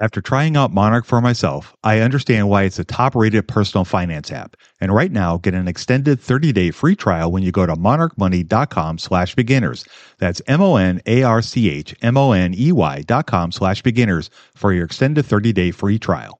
After 0.00 0.22
trying 0.22 0.56
out 0.56 0.72
Monarch 0.72 1.04
for 1.04 1.20
myself, 1.20 1.76
I 1.84 2.00
understand 2.00 2.48
why 2.48 2.62
it's 2.62 2.78
a 2.78 2.84
top 2.84 3.14
rated 3.14 3.46
personal 3.46 3.84
finance 3.84 4.32
app. 4.32 4.56
And 4.80 4.94
right 4.94 5.12
now, 5.12 5.36
get 5.36 5.52
an 5.52 5.68
extended 5.68 6.18
30 6.18 6.52
day 6.52 6.70
free 6.70 6.96
trial 6.96 7.30
when 7.30 7.42
you 7.42 7.52
go 7.52 7.66
to 7.66 7.74
monarchmoney.com 7.74 8.96
slash 8.96 9.34
beginners. 9.34 9.84
That's 10.18 10.40
M 10.46 10.62
O 10.62 10.76
N 10.76 11.02
A 11.04 11.22
R 11.22 11.42
C 11.42 11.68
H 11.68 11.94
M 12.00 12.16
O 12.16 12.32
N 12.32 12.54
E 12.56 12.72
Y 12.72 13.02
dot 13.02 13.26
com 13.26 13.52
slash 13.52 13.82
beginners 13.82 14.30
for 14.54 14.72
your 14.72 14.86
extended 14.86 15.26
30 15.26 15.52
day 15.52 15.70
free 15.70 15.98
trial. 15.98 16.39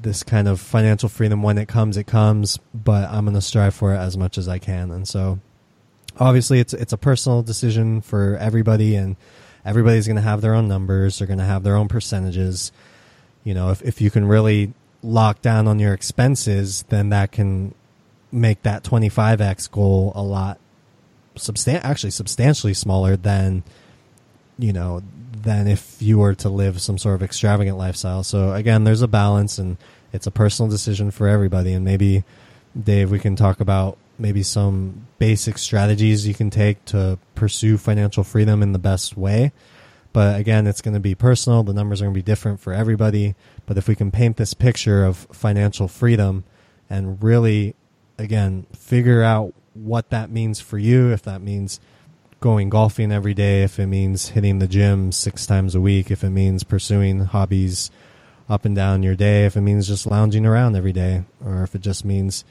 This 0.00 0.22
kind 0.22 0.48
of 0.48 0.60
financial 0.60 1.08
freedom 1.08 1.42
when 1.42 1.58
it 1.58 1.68
comes, 1.68 1.96
it 1.96 2.06
comes, 2.06 2.58
but 2.72 3.08
I'm 3.10 3.24
going 3.24 3.34
to 3.34 3.40
strive 3.40 3.74
for 3.74 3.94
it 3.94 3.98
as 3.98 4.16
much 4.16 4.38
as 4.38 4.48
I 4.48 4.58
can. 4.58 4.90
And 4.90 5.06
so 5.06 5.40
obviously 6.18 6.60
it's 6.60 6.72
it's 6.72 6.92
a 6.92 6.98
personal 6.98 7.42
decision 7.42 8.00
for 8.00 8.36
everybody 8.36 8.94
and 8.94 9.16
everybody's 9.64 10.06
going 10.06 10.16
to 10.16 10.22
have 10.22 10.40
their 10.40 10.54
own 10.54 10.68
numbers, 10.68 11.18
they're 11.18 11.26
going 11.26 11.38
to 11.38 11.44
have 11.44 11.62
their 11.62 11.76
own 11.76 11.88
percentages. 11.88 12.72
You 13.44 13.54
know, 13.54 13.70
if 13.70 13.82
if 13.82 14.00
you 14.00 14.10
can 14.10 14.26
really 14.26 14.72
lock 15.02 15.42
down 15.42 15.68
on 15.68 15.78
your 15.78 15.94
expenses, 15.94 16.84
then 16.88 17.10
that 17.10 17.32
can 17.32 17.74
make 18.30 18.62
that 18.62 18.84
25x 18.84 19.70
goal 19.70 20.12
a 20.14 20.22
lot 20.22 20.58
substan- 21.36 21.80
actually 21.82 22.10
substantially 22.10 22.74
smaller 22.74 23.16
than 23.16 23.62
you 24.58 24.72
know 24.72 25.02
than 25.42 25.66
if 25.66 26.00
you 26.00 26.18
were 26.18 26.34
to 26.34 26.48
live 26.48 26.80
some 26.80 26.98
sort 26.98 27.14
of 27.14 27.22
extravagant 27.22 27.78
lifestyle. 27.78 28.22
So 28.22 28.52
again, 28.52 28.84
there's 28.84 29.02
a 29.02 29.08
balance 29.08 29.58
and 29.58 29.76
it's 30.12 30.26
a 30.26 30.30
personal 30.30 30.70
decision 30.70 31.10
for 31.10 31.28
everybody 31.28 31.72
and 31.72 31.84
maybe 31.84 32.24
Dave 32.78 33.10
we 33.10 33.18
can 33.18 33.36
talk 33.36 33.60
about 33.60 33.98
maybe 34.18 34.42
some 34.42 35.06
basic 35.18 35.58
strategies 35.58 36.26
you 36.26 36.34
can 36.34 36.50
take 36.50 36.84
to 36.86 37.18
pursue 37.34 37.78
financial 37.78 38.24
freedom 38.24 38.62
in 38.62 38.72
the 38.72 38.78
best 38.78 39.16
way. 39.16 39.52
But 40.12 40.40
again, 40.40 40.66
it's 40.66 40.80
going 40.80 40.94
to 40.94 41.00
be 41.00 41.14
personal. 41.14 41.62
The 41.62 41.72
numbers 41.72 42.00
are 42.00 42.06
going 42.06 42.14
to 42.14 42.18
be 42.18 42.22
different 42.22 42.60
for 42.60 42.72
everybody. 42.72 43.34
But 43.66 43.78
if 43.78 43.86
we 43.86 43.94
can 43.94 44.10
paint 44.10 44.36
this 44.36 44.54
picture 44.54 45.04
of 45.04 45.16
financial 45.32 45.86
freedom 45.86 46.44
and 46.90 47.22
really, 47.22 47.76
again, 48.18 48.66
figure 48.74 49.22
out 49.22 49.54
what 49.74 50.10
that 50.10 50.30
means 50.30 50.60
for 50.60 50.78
you, 50.78 51.12
if 51.12 51.22
that 51.22 51.42
means 51.42 51.78
going 52.40 52.68
golfing 52.68 53.10
every 53.10 53.34
day, 53.34 53.62
if 53.64 53.78
it 53.78 53.86
means 53.86 54.28
hitting 54.28 54.58
the 54.58 54.68
gym 54.68 55.10
six 55.10 55.46
times 55.46 55.74
a 55.74 55.80
week, 55.80 56.10
if 56.10 56.22
it 56.22 56.30
means 56.30 56.62
pursuing 56.62 57.20
hobbies 57.20 57.90
up 58.48 58.64
and 58.64 58.76
down 58.76 59.02
your 59.02 59.16
day, 59.16 59.44
if 59.44 59.56
it 59.56 59.60
means 59.60 59.88
just 59.88 60.06
lounging 60.06 60.46
around 60.46 60.76
every 60.76 60.92
day, 60.92 61.24
or 61.44 61.62
if 61.62 61.74
it 61.74 61.80
just 61.80 62.04
means 62.04 62.44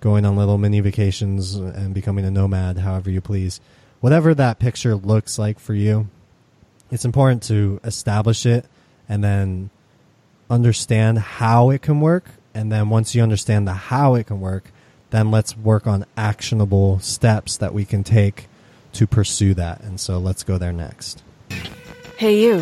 going 0.00 0.24
on 0.24 0.36
little 0.36 0.58
mini 0.58 0.80
vacations 0.80 1.54
and 1.54 1.94
becoming 1.94 2.24
a 2.24 2.30
nomad, 2.30 2.78
however 2.78 3.10
you 3.10 3.20
please. 3.20 3.60
Whatever 4.00 4.34
that 4.34 4.58
picture 4.58 4.94
looks 4.94 5.38
like 5.38 5.58
for 5.58 5.74
you, 5.74 6.08
it's 6.90 7.04
important 7.04 7.42
to 7.44 7.80
establish 7.84 8.46
it 8.46 8.66
and 9.08 9.22
then 9.22 9.70
understand 10.50 11.18
how 11.18 11.70
it 11.70 11.82
can 11.82 12.00
work. 12.00 12.24
And 12.54 12.72
then 12.72 12.88
once 12.88 13.14
you 13.14 13.22
understand 13.22 13.68
the 13.68 13.72
how 13.72 14.14
it 14.14 14.26
can 14.26 14.40
work, 14.40 14.72
then 15.10 15.30
let's 15.30 15.56
work 15.56 15.86
on 15.86 16.06
actionable 16.16 16.98
steps 17.00 17.56
that 17.56 17.72
we 17.72 17.84
can 17.84 18.04
take 18.04 18.48
to 18.94 19.06
pursue 19.06 19.54
that. 19.54 19.82
And 19.82 20.00
so 20.00 20.18
let's 20.18 20.44
go 20.44 20.58
there 20.58 20.72
next. 20.72 21.22
Hey, 22.16 22.42
you. 22.42 22.60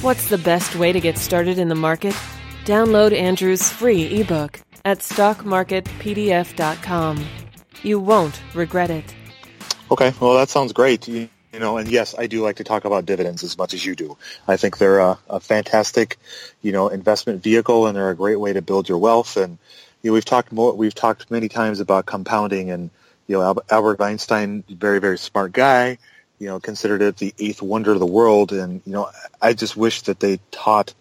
What's 0.00 0.28
the 0.28 0.38
best 0.38 0.76
way 0.76 0.92
to 0.92 1.00
get 1.00 1.18
started 1.18 1.58
in 1.58 1.68
the 1.68 1.74
market? 1.74 2.14
Download 2.64 3.12
Andrew's 3.12 3.68
free 3.68 4.20
ebook 4.20 4.60
at 4.84 5.00
stockmarketpdf.com. 5.00 7.26
You 7.82 8.00
won't 8.00 8.40
regret 8.54 8.90
it. 8.90 9.14
Okay, 9.90 10.12
well, 10.20 10.34
that 10.34 10.50
sounds 10.50 10.72
great. 10.72 11.08
You, 11.08 11.28
you, 11.52 11.58
know, 11.58 11.78
and 11.78 11.88
yes, 11.88 12.14
I 12.18 12.26
do 12.26 12.42
like 12.42 12.56
to 12.56 12.64
talk 12.64 12.84
about 12.84 13.06
dividends 13.06 13.42
as 13.42 13.56
much 13.56 13.74
as 13.74 13.84
you 13.84 13.96
do. 13.96 14.16
I 14.46 14.56
think 14.56 14.78
they're 14.78 15.00
a, 15.00 15.18
a 15.28 15.40
fantastic, 15.40 16.18
you 16.62 16.72
know, 16.72 16.88
investment 16.88 17.42
vehicle, 17.42 17.86
and 17.86 17.96
they're 17.96 18.10
a 18.10 18.16
great 18.16 18.38
way 18.38 18.52
to 18.52 18.62
build 18.62 18.88
your 18.88 18.98
wealth. 18.98 19.36
And 19.36 19.58
you 20.02 20.10
know, 20.10 20.14
we've 20.14 20.24
talked 20.24 20.52
more, 20.52 20.74
we've 20.74 20.94
talked 20.94 21.30
many 21.30 21.48
times 21.48 21.80
about 21.80 22.06
compounding, 22.06 22.70
and 22.70 22.90
you 23.28 23.38
know, 23.38 23.62
Albert 23.70 24.00
Einstein, 24.00 24.64
very 24.68 24.98
very 24.98 25.18
smart 25.18 25.52
guy, 25.52 25.98
you 26.40 26.48
know, 26.48 26.58
considered 26.58 27.02
it 27.02 27.18
the 27.18 27.32
eighth 27.38 27.62
wonder 27.62 27.92
of 27.92 28.00
the 28.00 28.06
world. 28.06 28.52
And 28.52 28.82
you 28.84 28.92
know, 28.92 29.10
I 29.40 29.52
just 29.52 29.76
wish 29.76 30.02
that 30.02 30.18
they 30.18 30.40
taught, 30.50 30.92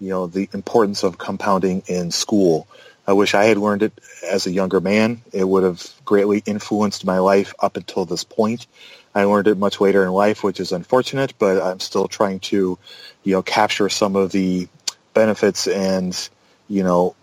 you 0.00 0.08
know, 0.08 0.26
the 0.26 0.48
importance 0.52 1.04
of 1.04 1.18
compounding 1.18 1.84
in 1.86 2.10
school 2.10 2.66
I 3.06 3.12
wish 3.12 3.34
I 3.34 3.44
had 3.44 3.56
learned 3.58 3.82
it 3.82 3.92
as 4.28 4.46
a 4.46 4.50
younger 4.50 4.80
man. 4.80 5.22
It 5.32 5.44
would 5.44 5.62
have 5.62 5.88
greatly 6.04 6.42
influenced 6.44 7.04
my 7.04 7.18
life 7.18 7.54
up 7.60 7.76
until 7.76 8.04
this 8.04 8.24
point. 8.24 8.66
I 9.14 9.24
learned 9.24 9.46
it 9.46 9.56
much 9.56 9.80
later 9.80 10.02
in 10.02 10.10
life, 10.10 10.42
which 10.42 10.58
is 10.58 10.72
unfortunate, 10.72 11.34
but 11.38 11.62
I'm 11.62 11.80
still 11.80 12.08
trying 12.08 12.40
to, 12.40 12.78
you 13.22 13.32
know, 13.32 13.42
capture 13.42 13.88
some 13.88 14.16
of 14.16 14.32
the 14.32 14.68
benefits 15.14 15.68
and, 15.68 16.28
you 16.68 16.82
know, 16.82 17.14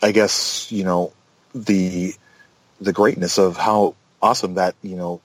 I 0.00 0.12
guess, 0.12 0.70
you 0.70 0.84
know, 0.84 1.12
the 1.54 2.14
the 2.80 2.92
greatness 2.92 3.38
of 3.38 3.56
how 3.56 3.94
awesome 4.22 4.54
that, 4.54 4.74
you 4.82 4.96
know, 4.96 5.20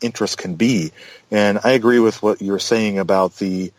interest 0.00 0.38
can 0.38 0.54
be. 0.54 0.92
And 1.30 1.60
I 1.64 1.72
agree 1.72 1.98
with 1.98 2.22
what 2.22 2.42
you're 2.42 2.58
saying 2.58 2.98
about 2.98 3.36
the 3.36 3.72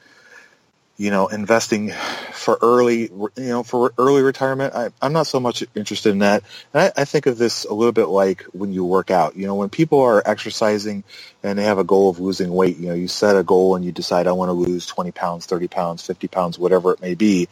you 0.98 1.12
know, 1.12 1.28
investing 1.28 1.92
for 2.32 2.58
early, 2.62 3.02
you 3.02 3.32
know, 3.36 3.64
for 3.64 3.92
early 3.98 4.22
retirement. 4.22 4.74
I, 4.74 4.90
am 5.02 5.12
not 5.12 5.28
so 5.28 5.42
much 5.42 5.64
interested 5.76 6.12
in 6.12 6.20
that. 6.20 6.44
I, 6.74 6.92
I, 6.96 7.06
think 7.06 7.26
of 7.26 7.38
this 7.38 7.66
a 7.66 7.74
little 7.74 7.92
bit 7.92 8.06
like 8.06 8.44
when 8.54 8.72
you 8.72 8.86
work 8.86 9.12
out. 9.12 9.36
You 9.36 9.46
know, 9.46 9.56
when 9.56 9.70
people 9.70 10.00
are 10.02 10.24
exercising 10.26 11.04
and 11.44 11.60
they 11.60 11.64
have 11.64 11.80
a 11.80 11.84
goal 11.84 12.10
of 12.10 12.22
losing 12.22 12.50
weight, 12.50 12.78
you 12.78 12.88
know, 12.88 12.94
you 12.94 13.10
set 13.10 13.36
a 13.36 13.44
goal 13.44 13.76
and 13.76 13.84
you 13.84 13.92
decide 13.92 14.26
I 14.26 14.32
want 14.32 14.50
to 14.50 14.54
lose 14.54 14.86
20 14.86 15.12
pounds, 15.12 15.46
30 15.46 15.68
pounds, 15.68 16.06
50 16.06 16.30
pounds, 16.30 16.58
whatever 16.58 16.94
it 16.94 17.02
may 17.02 17.16
be. 17.16 17.50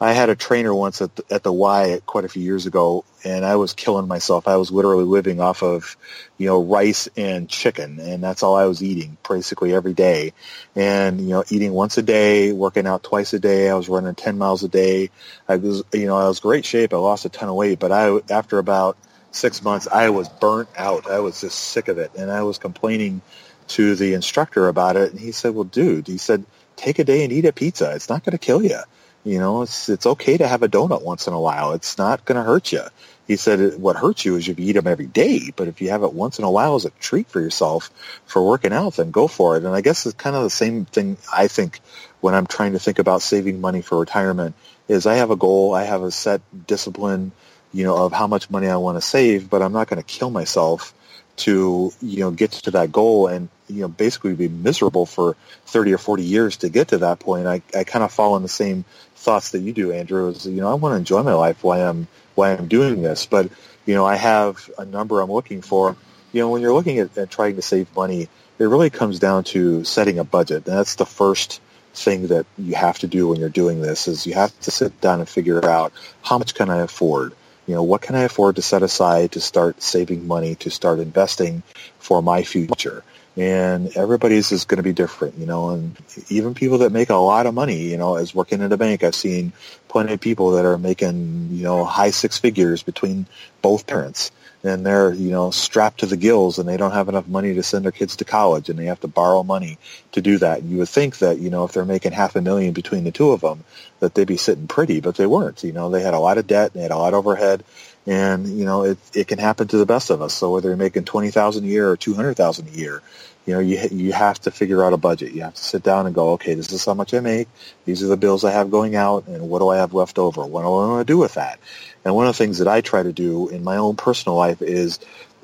I 0.00 0.12
had 0.12 0.28
a 0.28 0.34
trainer 0.34 0.74
once 0.74 1.00
at 1.00 1.14
the, 1.14 1.24
at 1.30 1.44
the 1.44 1.52
Y 1.52 2.00
quite 2.06 2.24
a 2.24 2.28
few 2.28 2.42
years 2.42 2.66
ago, 2.66 3.04
and 3.24 3.44
I 3.44 3.56
was 3.56 3.74
killing 3.74 4.08
myself. 4.08 4.48
I 4.48 4.56
was 4.56 4.70
literally 4.70 5.04
living 5.04 5.40
off 5.40 5.62
of, 5.62 5.96
you 6.38 6.46
know, 6.46 6.62
rice 6.62 7.08
and 7.16 7.48
chicken, 7.48 8.00
and 8.00 8.22
that's 8.22 8.42
all 8.42 8.56
I 8.56 8.66
was 8.66 8.82
eating 8.82 9.16
basically 9.28 9.74
every 9.74 9.94
day. 9.94 10.32
And 10.74 11.20
you 11.20 11.28
know, 11.28 11.44
eating 11.50 11.72
once 11.72 11.98
a 11.98 12.02
day, 12.02 12.52
working 12.52 12.86
out 12.86 13.02
twice 13.02 13.32
a 13.32 13.38
day. 13.38 13.68
I 13.68 13.74
was 13.74 13.88
running 13.88 14.14
10 14.14 14.38
miles 14.38 14.62
a 14.62 14.68
day. 14.68 15.10
I 15.48 15.56
was, 15.56 15.82
you 15.92 16.06
know, 16.06 16.16
I 16.16 16.28
was 16.28 16.40
great 16.40 16.64
shape. 16.64 16.92
I 16.92 16.96
lost 16.96 17.24
a 17.24 17.28
ton 17.28 17.48
of 17.48 17.54
weight, 17.54 17.78
but 17.78 17.92
I 17.92 18.20
after 18.30 18.58
about 18.58 18.96
six 19.32 19.62
months, 19.62 19.86
I 19.86 20.10
was 20.10 20.28
burnt 20.28 20.68
out. 20.76 21.08
I 21.10 21.20
was 21.20 21.40
just 21.40 21.58
sick 21.58 21.88
of 21.88 21.98
it, 21.98 22.12
and 22.16 22.30
I 22.30 22.42
was 22.42 22.58
complaining 22.58 23.22
to 23.68 23.94
the 23.94 24.14
instructor 24.14 24.68
about 24.68 24.96
it, 24.96 25.12
and 25.12 25.20
he 25.20 25.32
said, 25.32 25.54
"Well, 25.54 25.64
dude," 25.64 26.08
he 26.08 26.18
said, 26.18 26.44
"take 26.76 26.98
a 26.98 27.04
day 27.04 27.24
and 27.24 27.32
eat 27.32 27.44
a 27.44 27.52
pizza. 27.52 27.92
It's 27.92 28.08
not 28.08 28.24
going 28.24 28.32
to 28.32 28.38
kill 28.38 28.62
you." 28.62 28.80
You 29.24 29.38
know, 29.38 29.62
it's 29.62 29.88
it's 29.88 30.06
okay 30.06 30.38
to 30.38 30.48
have 30.48 30.62
a 30.62 30.68
donut 30.68 31.02
once 31.02 31.26
in 31.26 31.34
a 31.34 31.40
while. 31.40 31.72
It's 31.72 31.98
not 31.98 32.24
going 32.24 32.36
to 32.36 32.42
hurt 32.42 32.72
you. 32.72 32.82
He 33.30 33.36
said 33.36 33.80
what 33.80 33.94
hurts 33.94 34.24
you 34.24 34.34
is 34.34 34.48
if 34.48 34.58
you 34.58 34.66
eat 34.66 34.72
them 34.72 34.88
every 34.88 35.06
day, 35.06 35.52
but 35.54 35.68
if 35.68 35.80
you 35.80 35.90
have 35.90 36.02
it 36.02 36.12
once 36.12 36.40
in 36.40 36.44
a 36.44 36.50
while 36.50 36.74
as 36.74 36.84
a 36.84 36.90
treat 36.90 37.28
for 37.28 37.40
yourself 37.40 37.88
for 38.26 38.44
working 38.44 38.72
out, 38.72 38.96
then 38.96 39.12
go 39.12 39.28
for 39.28 39.56
it. 39.56 39.62
And 39.62 39.72
I 39.72 39.82
guess 39.82 40.04
it's 40.04 40.16
kind 40.16 40.34
of 40.34 40.42
the 40.42 40.50
same 40.50 40.84
thing 40.84 41.16
I 41.32 41.46
think 41.46 41.78
when 42.20 42.34
I'm 42.34 42.48
trying 42.48 42.72
to 42.72 42.80
think 42.80 42.98
about 42.98 43.22
saving 43.22 43.60
money 43.60 43.82
for 43.82 44.00
retirement 44.00 44.56
is 44.88 45.06
I 45.06 45.14
have 45.14 45.30
a 45.30 45.36
goal, 45.36 45.76
I 45.76 45.84
have 45.84 46.02
a 46.02 46.10
set 46.10 46.40
discipline, 46.66 47.30
you 47.72 47.84
know, 47.84 48.04
of 48.04 48.12
how 48.12 48.26
much 48.26 48.50
money 48.50 48.66
I 48.66 48.78
want 48.78 48.96
to 48.96 49.00
save, 49.00 49.48
but 49.48 49.62
I'm 49.62 49.72
not 49.72 49.86
going 49.86 50.02
to 50.02 50.08
kill 50.08 50.30
myself 50.30 50.92
to, 51.36 51.92
you 52.02 52.18
know, 52.18 52.32
get 52.32 52.50
to 52.50 52.72
that 52.72 52.90
goal 52.90 53.28
and, 53.28 53.48
you 53.68 53.82
know, 53.82 53.88
basically 53.88 54.34
be 54.34 54.48
miserable 54.48 55.06
for 55.06 55.36
30 55.66 55.92
or 55.92 55.98
40 55.98 56.24
years 56.24 56.56
to 56.58 56.68
get 56.68 56.88
to 56.88 56.98
that 56.98 57.20
point. 57.20 57.46
I, 57.46 57.62
I 57.78 57.84
kind 57.84 58.04
of 58.04 58.10
fall 58.10 58.34
in 58.34 58.42
the 58.42 58.48
same 58.48 58.84
thoughts 59.14 59.52
that 59.52 59.60
you 59.60 59.72
do, 59.72 59.92
Andrew, 59.92 60.30
is, 60.30 60.46
you 60.46 60.60
know, 60.60 60.68
I 60.68 60.74
want 60.74 60.94
to 60.94 60.96
enjoy 60.96 61.22
my 61.22 61.34
life 61.34 61.62
while 61.62 61.88
I'm, 61.88 62.08
while 62.40 62.58
I'm 62.58 62.68
doing 62.68 63.02
this. 63.02 63.26
But, 63.26 63.50
you 63.86 63.94
know, 63.94 64.06
I 64.06 64.16
have 64.16 64.68
a 64.78 64.84
number 64.84 65.20
I'm 65.20 65.30
looking 65.30 65.62
for. 65.62 65.96
You 66.32 66.40
know, 66.40 66.48
when 66.50 66.62
you're 66.62 66.72
looking 66.72 66.98
at, 66.98 67.16
at 67.18 67.30
trying 67.30 67.56
to 67.56 67.62
save 67.62 67.94
money, 67.94 68.28
it 68.58 68.64
really 68.64 68.90
comes 68.90 69.18
down 69.18 69.44
to 69.44 69.84
setting 69.84 70.18
a 70.18 70.24
budget. 70.24 70.66
And 70.66 70.76
that's 70.76 70.96
the 70.96 71.06
first 71.06 71.60
thing 71.92 72.28
that 72.28 72.46
you 72.56 72.74
have 72.74 72.98
to 73.00 73.06
do 73.06 73.28
when 73.28 73.40
you're 73.40 73.48
doing 73.48 73.82
this 73.82 74.08
is 74.08 74.26
you 74.26 74.34
have 74.34 74.58
to 74.60 74.70
sit 74.70 75.00
down 75.00 75.20
and 75.20 75.28
figure 75.28 75.64
out 75.64 75.92
how 76.22 76.38
much 76.38 76.54
can 76.54 76.70
I 76.70 76.78
afford? 76.78 77.34
You 77.66 77.74
know, 77.74 77.82
what 77.82 78.00
can 78.00 78.16
I 78.16 78.22
afford 78.22 78.56
to 78.56 78.62
set 78.62 78.82
aside 78.82 79.32
to 79.32 79.40
start 79.40 79.82
saving 79.82 80.26
money, 80.26 80.54
to 80.56 80.70
start 80.70 80.98
investing 80.98 81.62
for 81.98 82.22
my 82.22 82.42
future? 82.42 83.04
And 83.40 83.96
everybody's 83.96 84.52
is 84.52 84.66
going 84.66 84.76
to 84.76 84.82
be 84.82 84.92
different, 84.92 85.38
you 85.38 85.46
know, 85.46 85.70
and 85.70 85.96
even 86.28 86.52
people 86.52 86.78
that 86.78 86.92
make 86.92 87.08
a 87.08 87.14
lot 87.14 87.46
of 87.46 87.54
money, 87.54 87.78
you 87.90 87.96
know, 87.96 88.16
as 88.16 88.34
working 88.34 88.60
in 88.60 88.70
a 88.70 88.76
bank, 88.76 89.02
I've 89.02 89.14
seen 89.14 89.54
plenty 89.88 90.12
of 90.12 90.20
people 90.20 90.50
that 90.52 90.66
are 90.66 90.76
making, 90.76 91.48
you 91.50 91.62
know, 91.62 91.84
high 91.84 92.10
six 92.10 92.36
figures 92.36 92.82
between 92.82 93.26
both 93.62 93.86
parents 93.86 94.30
and 94.62 94.84
they're 94.84 95.12
you 95.12 95.30
know 95.30 95.50
strapped 95.50 96.00
to 96.00 96.06
the 96.06 96.16
gills 96.16 96.58
and 96.58 96.68
they 96.68 96.76
don't 96.76 96.92
have 96.92 97.08
enough 97.08 97.26
money 97.26 97.54
to 97.54 97.62
send 97.62 97.84
their 97.84 97.92
kids 97.92 98.16
to 98.16 98.24
college 98.24 98.68
and 98.68 98.78
they 98.78 98.86
have 98.86 99.00
to 99.00 99.08
borrow 99.08 99.42
money 99.42 99.78
to 100.12 100.20
do 100.20 100.38
that. 100.38 100.60
And 100.60 100.70
you 100.70 100.78
would 100.78 100.88
think 100.88 101.18
that 101.18 101.38
you 101.38 101.50
know 101.50 101.64
if 101.64 101.72
they're 101.72 101.84
making 101.84 102.12
half 102.12 102.36
a 102.36 102.42
million 102.42 102.72
between 102.74 103.04
the 103.04 103.12
two 103.12 103.30
of 103.30 103.40
them 103.40 103.64
that 104.00 104.14
they'd 104.14 104.26
be 104.26 104.36
sitting 104.36 104.66
pretty, 104.66 105.00
but 105.00 105.16
they 105.16 105.26
weren't. 105.26 105.64
You 105.64 105.72
know 105.72 105.90
they 105.90 106.02
had 106.02 106.14
a 106.14 106.18
lot 106.18 106.38
of 106.38 106.46
debt, 106.46 106.72
and 106.72 106.80
they 106.80 106.82
had 106.82 106.90
a 106.90 106.98
lot 106.98 107.14
of 107.14 107.18
overhead, 107.18 107.64
and 108.10 108.48
you 108.58 108.64
know 108.64 108.82
it 108.84 108.98
it 109.14 109.28
can 109.28 109.38
happen 109.38 109.68
to 109.68 109.78
the 109.78 109.86
best 109.86 110.10
of 110.10 110.20
us. 110.20 110.34
So 110.34 110.52
whether 110.52 110.68
you're 110.68 110.76
making 110.76 111.04
twenty 111.04 111.30
thousand 111.30 111.64
a 111.64 111.68
year 111.68 111.88
or 111.88 111.96
two 111.96 112.14
hundred 112.14 112.34
thousand 112.34 112.68
a 112.68 112.72
year, 112.72 113.02
you 113.46 113.54
know, 113.54 113.60
you 113.60 113.78
you 113.92 114.12
have 114.12 114.40
to 114.40 114.50
figure 114.50 114.84
out 114.84 114.92
a 114.92 114.96
budget. 114.96 115.32
You 115.32 115.42
have 115.42 115.54
to 115.54 115.62
sit 115.62 115.82
down 115.84 116.06
and 116.06 116.14
go, 116.14 116.32
okay, 116.32 116.54
this 116.54 116.72
is 116.72 116.84
how 116.84 116.94
much 116.94 117.14
I 117.14 117.20
make. 117.20 117.48
These 117.84 118.02
are 118.02 118.08
the 118.08 118.16
bills 118.16 118.44
I 118.44 118.50
have 118.50 118.70
going 118.70 118.96
out, 118.96 119.28
and 119.28 119.48
what 119.48 119.60
do 119.60 119.68
I 119.68 119.76
have 119.78 119.94
left 119.94 120.18
over? 120.18 120.44
What 120.44 120.62
do 120.62 120.66
I 120.66 120.70
want 120.70 121.06
to 121.06 121.12
do 121.12 121.18
with 121.18 121.34
that? 121.34 121.60
And 122.04 122.14
one 122.14 122.26
of 122.26 122.34
the 122.34 122.38
things 122.38 122.58
that 122.58 122.68
I 122.68 122.80
try 122.80 123.02
to 123.02 123.12
do 123.12 123.48
in 123.48 123.64
my 123.64 123.76
own 123.76 123.96
personal 123.96 124.36
life 124.36 124.60
is 124.60 124.98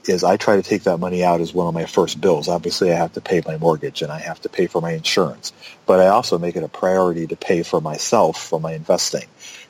is 0.09 0.25
I 0.25 0.37
try 0.37 0.57
to 0.57 0.63
take 0.63 0.85
that 0.85 0.99
money 0.99 1.25
out 1.25 1.41
as 1.41 1.53
one 1.53 1.67
of 1.67 1.75
my 1.75 1.87
first 1.87 2.21
bills. 2.21 2.49
Obviously, 2.49 2.93
I 2.93 2.97
have 2.97 3.15
to 3.15 3.21
pay 3.21 3.43
my 3.45 3.57
mortgage 3.59 4.03
and 4.03 4.13
I 4.13 4.21
have 4.21 4.41
to 4.43 4.49
pay 4.49 4.67
for 4.67 4.81
my 4.81 4.93
insurance, 4.93 5.53
but 5.85 6.01
I 6.01 6.09
also 6.09 6.39
make 6.39 6.57
it 6.57 6.63
a 6.63 6.69
priority 6.69 7.27
to 7.29 7.37
pay 7.37 7.63
for 7.65 7.81
myself 7.81 8.41
for 8.41 8.61
my 8.61 8.73
investing. 8.75 9.27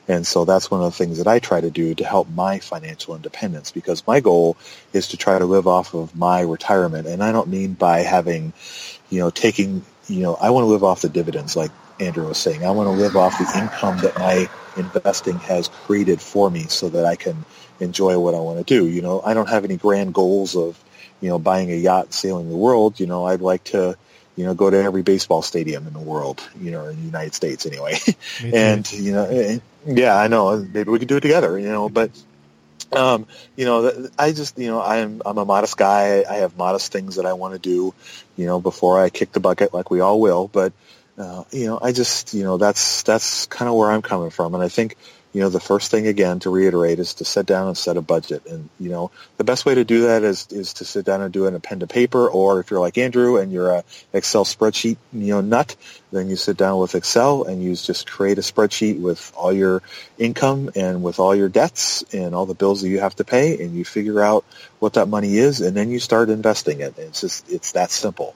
And 0.07 0.25
so 0.25 0.45
that's 0.45 0.71
one 0.71 0.81
of 0.81 0.91
the 0.91 0.97
things 0.97 1.17
that 1.17 1.27
I 1.27 1.39
try 1.39 1.59
to 1.59 1.69
do 1.69 1.93
to 1.95 2.05
help 2.05 2.29
my 2.29 2.59
financial 2.59 3.15
independence 3.15 3.71
because 3.71 4.07
my 4.07 4.21
goal 4.21 4.55
is 4.93 5.09
to 5.09 5.17
try 5.17 5.37
to 5.37 5.45
live 5.45 5.67
off 5.67 5.93
of 5.93 6.15
my 6.15 6.41
retirement. 6.41 7.07
And 7.07 7.21
I 7.21 7.31
don't 7.31 7.49
mean 7.49 7.73
by 7.73 7.99
having, 7.99 8.53
you 9.09 9.19
know, 9.19 9.29
taking, 9.29 9.83
you 10.07 10.21
know, 10.21 10.35
I 10.35 10.51
want 10.51 10.63
to 10.63 10.67
live 10.67 10.83
off 10.83 11.01
the 11.01 11.09
dividends 11.09 11.55
like 11.57 11.71
Andrew 11.99 12.27
was 12.27 12.37
saying. 12.37 12.65
I 12.65 12.71
want 12.71 12.87
to 12.87 12.91
live 12.91 13.17
off 13.17 13.37
the 13.37 13.59
income 13.59 13.97
that 13.99 14.17
my 14.17 14.49
investing 14.77 15.39
has 15.39 15.67
created 15.67 16.21
for 16.21 16.49
me 16.49 16.63
so 16.63 16.89
that 16.89 17.05
I 17.05 17.15
can 17.15 17.43
enjoy 17.79 18.17
what 18.17 18.33
I 18.33 18.39
want 18.39 18.59
to 18.59 18.63
do. 18.63 18.87
You 18.87 19.01
know, 19.01 19.21
I 19.21 19.33
don't 19.33 19.49
have 19.49 19.65
any 19.65 19.75
grand 19.77 20.13
goals 20.13 20.55
of, 20.55 20.81
you 21.19 21.27
know, 21.29 21.39
buying 21.39 21.71
a 21.71 21.75
yacht, 21.75 22.13
sailing 22.13 22.49
the 22.49 22.55
world. 22.55 22.99
You 22.99 23.07
know, 23.07 23.25
I'd 23.25 23.41
like 23.41 23.63
to, 23.65 23.97
you 24.37 24.45
know, 24.45 24.53
go 24.53 24.69
to 24.69 24.77
every 24.81 25.01
baseball 25.01 25.41
stadium 25.41 25.87
in 25.87 25.93
the 25.93 25.99
world, 25.99 26.47
you 26.61 26.71
know, 26.71 26.85
in 26.85 26.95
the 26.95 27.01
United 27.01 27.33
States 27.33 27.65
anyway. 27.65 27.97
and, 28.43 28.89
you 28.93 29.11
know, 29.11 29.25
eh, 29.25 29.59
yeah, 29.85 30.15
I 30.15 30.27
know. 30.27 30.57
Maybe 30.57 30.89
we 30.89 30.99
could 30.99 31.07
do 31.07 31.17
it 31.17 31.21
together, 31.21 31.57
you 31.57 31.67
know, 31.67 31.89
but, 31.89 32.11
um, 32.91 33.25
you 33.55 33.65
know, 33.65 34.07
I 34.17 34.31
just, 34.31 34.57
you 34.57 34.67
know, 34.67 34.79
I'm, 34.79 35.23
I'm 35.25 35.39
a 35.39 35.43
modest 35.43 35.75
guy. 35.75 36.23
I 36.29 36.35
have 36.35 36.55
modest 36.55 36.91
things 36.91 37.15
that 37.15 37.25
I 37.25 37.33
want 37.33 37.55
to 37.55 37.59
do, 37.59 37.93
you 38.37 38.45
know, 38.45 38.61
before 38.61 39.01
I 39.01 39.09
kick 39.09 39.31
the 39.31 39.39
bucket 39.39 39.73
like 39.73 39.89
we 39.89 40.01
all 40.01 40.21
will. 40.21 40.47
But, 40.47 40.71
uh, 41.17 41.43
you 41.51 41.65
know, 41.65 41.79
I 41.81 41.91
just, 41.91 42.35
you 42.35 42.43
know, 42.43 42.57
that's, 42.57 43.01
that's 43.01 43.47
kind 43.47 43.67
of 43.67 43.75
where 43.75 43.89
I'm 43.89 44.03
coming 44.03 44.29
from. 44.29 44.53
And 44.53 44.63
I 44.63 44.67
think, 44.67 44.97
you 45.33 45.41
know, 45.41 45.49
the 45.49 45.59
first 45.59 45.91
thing 45.91 46.07
again 46.07 46.39
to 46.39 46.49
reiterate 46.49 46.99
is 46.99 47.15
to 47.15 47.25
sit 47.25 47.45
down 47.45 47.67
and 47.67 47.77
set 47.77 47.97
a 47.97 48.01
budget. 48.01 48.45
And, 48.45 48.69
you 48.79 48.89
know, 48.89 49.11
the 49.37 49.43
best 49.43 49.65
way 49.65 49.75
to 49.75 49.83
do 49.83 50.07
that 50.07 50.23
is, 50.23 50.47
is 50.51 50.73
to 50.75 50.85
sit 50.85 51.05
down 51.05 51.21
and 51.21 51.31
do 51.31 51.45
it 51.45 51.49
in 51.49 51.55
a 51.55 51.59
pen 51.59 51.81
to 51.81 51.87
paper, 51.87 52.27
or 52.27 52.59
if 52.59 52.71
you're 52.71 52.79
like 52.79 52.97
Andrew 52.97 53.37
and 53.37 53.51
you're 53.51 53.69
a 53.69 53.83
Excel 54.13 54.45
spreadsheet, 54.45 54.97
you 55.13 55.33
know, 55.33 55.41
nut, 55.41 55.75
then 56.11 56.29
you 56.29 56.37
sit 56.37 56.57
down 56.57 56.79
with 56.79 56.95
Excel 56.95 57.43
and 57.43 57.61
you 57.61 57.75
just 57.75 58.09
create 58.09 58.37
a 58.37 58.41
spreadsheet 58.41 58.99
with 58.99 59.31
all 59.35 59.51
your 59.51 59.83
income 60.17 60.71
and 60.75 61.03
with 61.03 61.19
all 61.19 61.35
your 61.35 61.49
debts 61.49 62.03
and 62.13 62.33
all 62.33 62.45
the 62.45 62.55
bills 62.55 62.81
that 62.81 62.89
you 62.89 62.99
have 62.99 63.15
to 63.17 63.23
pay 63.23 63.61
and 63.63 63.75
you 63.75 63.83
figure 63.83 64.21
out 64.21 64.45
what 64.79 64.93
that 64.93 65.07
money 65.07 65.37
is 65.37 65.61
and 65.61 65.75
then 65.75 65.91
you 65.91 65.99
start 65.99 66.29
investing 66.29 66.79
it. 66.81 66.97
It's 66.97 67.21
just, 67.21 67.51
it's 67.51 67.73
that 67.73 67.91
simple 67.91 68.35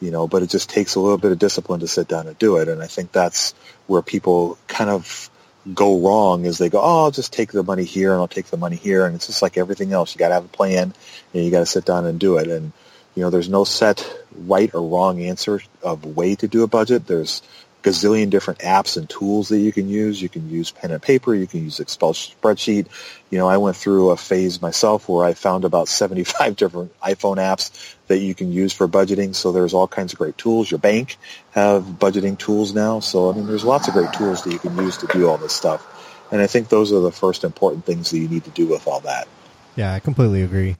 you 0.00 0.10
know, 0.10 0.26
but 0.26 0.42
it 0.42 0.50
just 0.50 0.68
takes 0.68 0.96
a 0.96 1.00
little 1.00 1.16
bit 1.16 1.30
of 1.30 1.38
discipline 1.38 1.78
to 1.78 1.86
sit 1.86 2.08
down 2.08 2.26
and 2.26 2.36
do 2.36 2.56
it. 2.56 2.66
And 2.66 2.82
I 2.82 2.88
think 2.88 3.12
that's 3.12 3.54
where 3.86 4.02
people 4.02 4.58
kind 4.66 4.90
of 4.90 5.30
go 5.74 6.00
wrong 6.00 6.44
is 6.44 6.58
they 6.58 6.68
go, 6.68 6.80
oh, 6.80 7.04
I'll 7.04 7.10
just 7.10 7.32
take 7.32 7.52
the 7.52 7.62
money 7.62 7.84
here 7.84 8.12
and 8.12 8.20
I'll 8.20 8.28
take 8.28 8.46
the 8.46 8.56
money 8.56 8.76
here. 8.76 9.06
And 9.06 9.14
it's 9.14 9.26
just 9.26 9.42
like 9.42 9.56
everything 9.56 9.92
else. 9.92 10.14
You 10.14 10.18
got 10.18 10.28
to 10.28 10.34
have 10.34 10.44
a 10.44 10.48
plan 10.48 10.94
and 11.32 11.44
you 11.44 11.50
got 11.50 11.60
to 11.60 11.66
sit 11.66 11.84
down 11.84 12.06
and 12.06 12.18
do 12.18 12.38
it. 12.38 12.48
And, 12.48 12.72
you 13.14 13.22
know, 13.22 13.30
there's 13.30 13.48
no 13.48 13.64
set 13.64 14.10
right 14.36 14.72
or 14.74 14.82
wrong 14.88 15.20
answer 15.22 15.60
of 15.82 16.04
way 16.04 16.34
to 16.36 16.48
do 16.48 16.62
a 16.62 16.66
budget. 16.66 17.06
There's 17.06 17.42
gazillion 17.82 18.30
different 18.30 18.60
apps 18.60 18.96
and 18.96 19.08
tools 19.08 19.48
that 19.48 19.58
you 19.58 19.72
can 19.72 19.88
use. 19.88 20.22
You 20.22 20.28
can 20.28 20.48
use 20.48 20.70
pen 20.70 20.90
and 20.90 21.02
paper. 21.02 21.34
You 21.34 21.46
can 21.46 21.64
use 21.64 21.80
Excel 21.80 22.12
spreadsheet. 22.12 22.86
You 23.30 23.38
know, 23.38 23.48
I 23.48 23.56
went 23.56 23.76
through 23.76 24.10
a 24.10 24.16
phase 24.16 24.62
myself 24.62 25.08
where 25.08 25.24
I 25.24 25.34
found 25.34 25.64
about 25.64 25.88
75 25.88 26.56
different 26.56 26.98
iPhone 27.00 27.36
apps 27.36 27.94
that 28.06 28.18
you 28.18 28.34
can 28.34 28.52
use 28.52 28.72
for 28.72 28.86
budgeting. 28.86 29.34
So 29.34 29.52
there's 29.52 29.74
all 29.74 29.88
kinds 29.88 30.12
of 30.12 30.18
great 30.18 30.38
tools. 30.38 30.70
Your 30.70 30.78
bank 30.78 31.16
have 31.50 31.84
budgeting 31.84 32.38
tools 32.38 32.74
now. 32.74 33.00
So, 33.00 33.30
I 33.30 33.34
mean, 33.34 33.46
there's 33.46 33.64
lots 33.64 33.88
of 33.88 33.94
great 33.94 34.12
tools 34.12 34.44
that 34.44 34.52
you 34.52 34.58
can 34.58 34.76
use 34.76 34.98
to 34.98 35.06
do 35.08 35.28
all 35.28 35.38
this 35.38 35.52
stuff. 35.52 35.88
And 36.30 36.40
I 36.40 36.46
think 36.46 36.68
those 36.68 36.92
are 36.92 37.00
the 37.00 37.12
first 37.12 37.44
important 37.44 37.84
things 37.84 38.10
that 38.10 38.18
you 38.18 38.28
need 38.28 38.44
to 38.44 38.50
do 38.50 38.66
with 38.66 38.86
all 38.86 39.00
that. 39.00 39.28
Yeah, 39.76 39.92
I 39.92 40.00
completely 40.00 40.42
agree. 40.42 40.76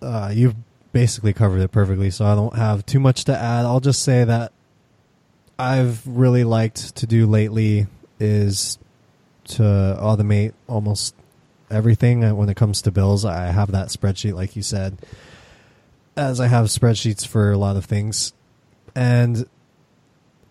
Uh, 0.00 0.30
you've 0.32 0.54
basically 0.92 1.32
covered 1.32 1.60
it 1.60 1.70
perfectly, 1.70 2.10
so 2.10 2.24
I 2.24 2.34
don't 2.34 2.56
have 2.56 2.86
too 2.86 3.00
much 3.00 3.24
to 3.24 3.36
add. 3.36 3.64
I'll 3.64 3.80
just 3.80 4.02
say 4.02 4.24
that 4.24 4.52
I've 5.58 6.06
really 6.06 6.44
liked 6.44 6.96
to 6.96 7.06
do 7.06 7.26
lately 7.26 7.86
is 8.20 8.78
to 9.44 9.62
automate 9.62 10.52
almost 10.68 11.14
everything 11.70 12.36
when 12.36 12.48
it 12.48 12.56
comes 12.56 12.82
to 12.82 12.90
bills. 12.90 13.24
I 13.24 13.46
have 13.46 13.72
that 13.72 13.88
spreadsheet, 13.88 14.34
like 14.34 14.56
you 14.56 14.62
said, 14.62 14.98
as 16.16 16.40
I 16.40 16.46
have 16.46 16.66
spreadsheets 16.66 17.26
for 17.26 17.50
a 17.50 17.58
lot 17.58 17.76
of 17.76 17.84
things. 17.86 18.32
And 18.94 19.48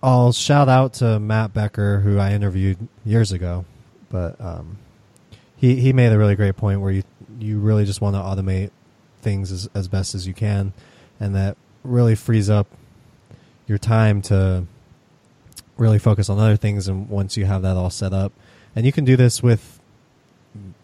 I'll 0.04 0.34
shout 0.34 0.70
out 0.70 0.93
to 0.96 1.20
Matt 1.20 1.54
Becker, 1.54 2.02
who 2.02 2.17
I 2.17 2.34
interviewed 2.34 2.78
years 3.06 3.32
ago, 3.32 3.65
but 4.10 4.39
um, 4.39 4.78
he 5.56 5.76
he 5.76 5.93
made 5.93 6.12
a 6.12 6.17
really 6.17 6.36
great 6.36 6.56
point 6.56 6.82
where 6.82 6.91
you 6.91 7.04
you 7.39 7.60
really 7.60 7.86
just 7.86 8.02
want 8.02 8.15
to 8.15 8.22
automate 8.22 8.72
things 9.22 9.52
as 9.52 9.70
as 9.74 9.88
best 9.88 10.15
as 10.15 10.28
you 10.28 10.34
can, 10.34 10.74
and 11.20 11.36
that 11.36 11.58
really 11.84 12.15
frees 12.15 12.50
up 12.50 12.67
your 13.67 13.78
time 13.78 14.22
to 14.22 14.65
really 15.78 16.00
focus 16.00 16.30
on 16.30 16.40
other 16.40 16.58
things 16.58 16.88
and 16.88 17.10
once 17.10 17.38
you 17.38 17.46
have 17.46 17.62
that 17.62 17.78
all 17.78 17.90
set 17.90 18.13
up 18.13 18.32
and 18.76 18.86
you 18.86 18.92
can 18.92 19.06
do 19.06 19.16
this 19.16 19.42
with 19.42 19.80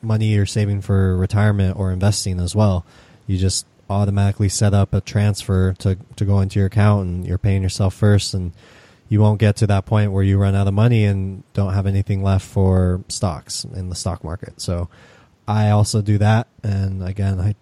money 0.02 0.28
you're 0.28 0.46
saving 0.46 0.82
for 0.82 1.16
retirement 1.16 1.78
or 1.78 1.92
investing 1.92 2.40
as 2.40 2.56
well. 2.56 2.86
You 3.28 3.38
just 3.38 3.66
automatically 3.90 4.50
set 4.50 4.74
up 4.74 4.94
a 4.94 5.02
transfer 5.02 5.74
to, 5.74 5.98
to 6.16 6.26
go 6.26 6.40
into 6.40 6.60
your 6.60 6.68
account 6.68 7.06
and 7.08 7.28
you're 7.28 7.38
paying 7.38 7.64
yourself 7.64 7.94
first 7.94 8.34
and 8.34 8.52
you 9.10 9.20
won't 9.20 9.40
get 9.40 9.56
to 9.58 9.68
that 9.68 9.86
point 9.86 10.12
where 10.12 10.24
you 10.24 10.38
run 10.38 10.56
out 10.56 10.68
of 10.68 10.74
money 10.74 11.06
and 11.06 11.44
don't 11.54 11.74
have 11.74 11.86
anything 11.86 12.24
left 12.24 12.46
for 12.46 13.04
stocks 13.08 13.64
in 13.64 13.90
the 13.90 13.96
stock 13.96 14.24
market. 14.24 14.60
So 14.62 14.90
i 15.48 15.70
also 15.72 16.02
do 16.02 16.18
that 16.18 16.48
and 16.64 17.04
again 17.04 17.38
i 17.38 17.54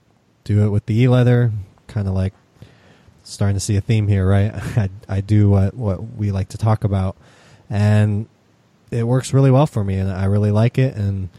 do 0.44 0.64
it 0.64 0.70
with 0.70 0.86
the 0.86 1.02
e-letter 1.02 1.52
kind 1.88 2.08
of 2.08 2.14
like 2.14 2.34
starting 3.24 3.56
to 3.56 3.60
see 3.60 3.76
a 3.76 3.82
theme 3.82 4.08
here, 4.08 4.28
right? 4.28 4.54
I, 4.78 4.90
I 5.08 5.22
do 5.22 5.50
what, 5.50 5.74
what 5.74 6.16
we 6.16 6.32
like 6.32 6.50
to 6.50 6.58
talk 6.58 6.84
about, 6.84 7.16
and 7.70 8.28
it 8.92 9.04
works 9.04 9.34
really 9.34 9.52
well 9.52 9.68
for 9.68 9.84
me, 9.84 9.96
and 9.96 10.12
I 10.12 10.26
really 10.26 10.52
like 10.52 10.78
it. 10.78 10.96
And 10.96 11.30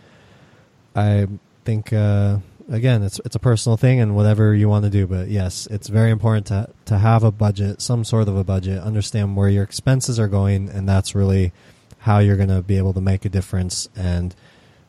I 0.97 1.29
think, 1.65 1.93
uh, 1.93 2.39
again, 2.71 3.03
it's 3.03 3.21
it's 3.25 3.37
a 3.37 3.41
personal 3.41 3.77
thing, 3.77 4.01
and 4.01 4.17
whatever 4.17 4.55
you 4.55 4.69
want 4.69 4.85
to 4.85 4.91
do. 4.91 5.07
But 5.07 5.29
yes, 5.29 5.67
it's 5.71 5.89
very 5.89 6.11
important 6.11 6.47
to 6.47 6.69
to 6.87 6.99
have 6.99 7.25
a 7.25 7.31
budget, 7.31 7.83
some 7.83 8.05
sort 8.05 8.29
of 8.29 8.37
a 8.37 8.45
budget, 8.45 8.83
understand 8.83 9.37
where 9.37 9.49
your 9.49 9.65
expenses 9.65 10.19
are 10.19 10.29
going, 10.29 10.69
and 10.71 10.89
that's 10.89 11.15
really 11.15 11.53
how 11.99 12.19
you're 12.19 12.37
going 12.37 12.49
to 12.49 12.63
be 12.63 12.79
able 12.79 12.93
to 12.93 13.01
make 13.01 13.25
a 13.25 13.29
difference. 13.29 13.89
And 13.95 14.35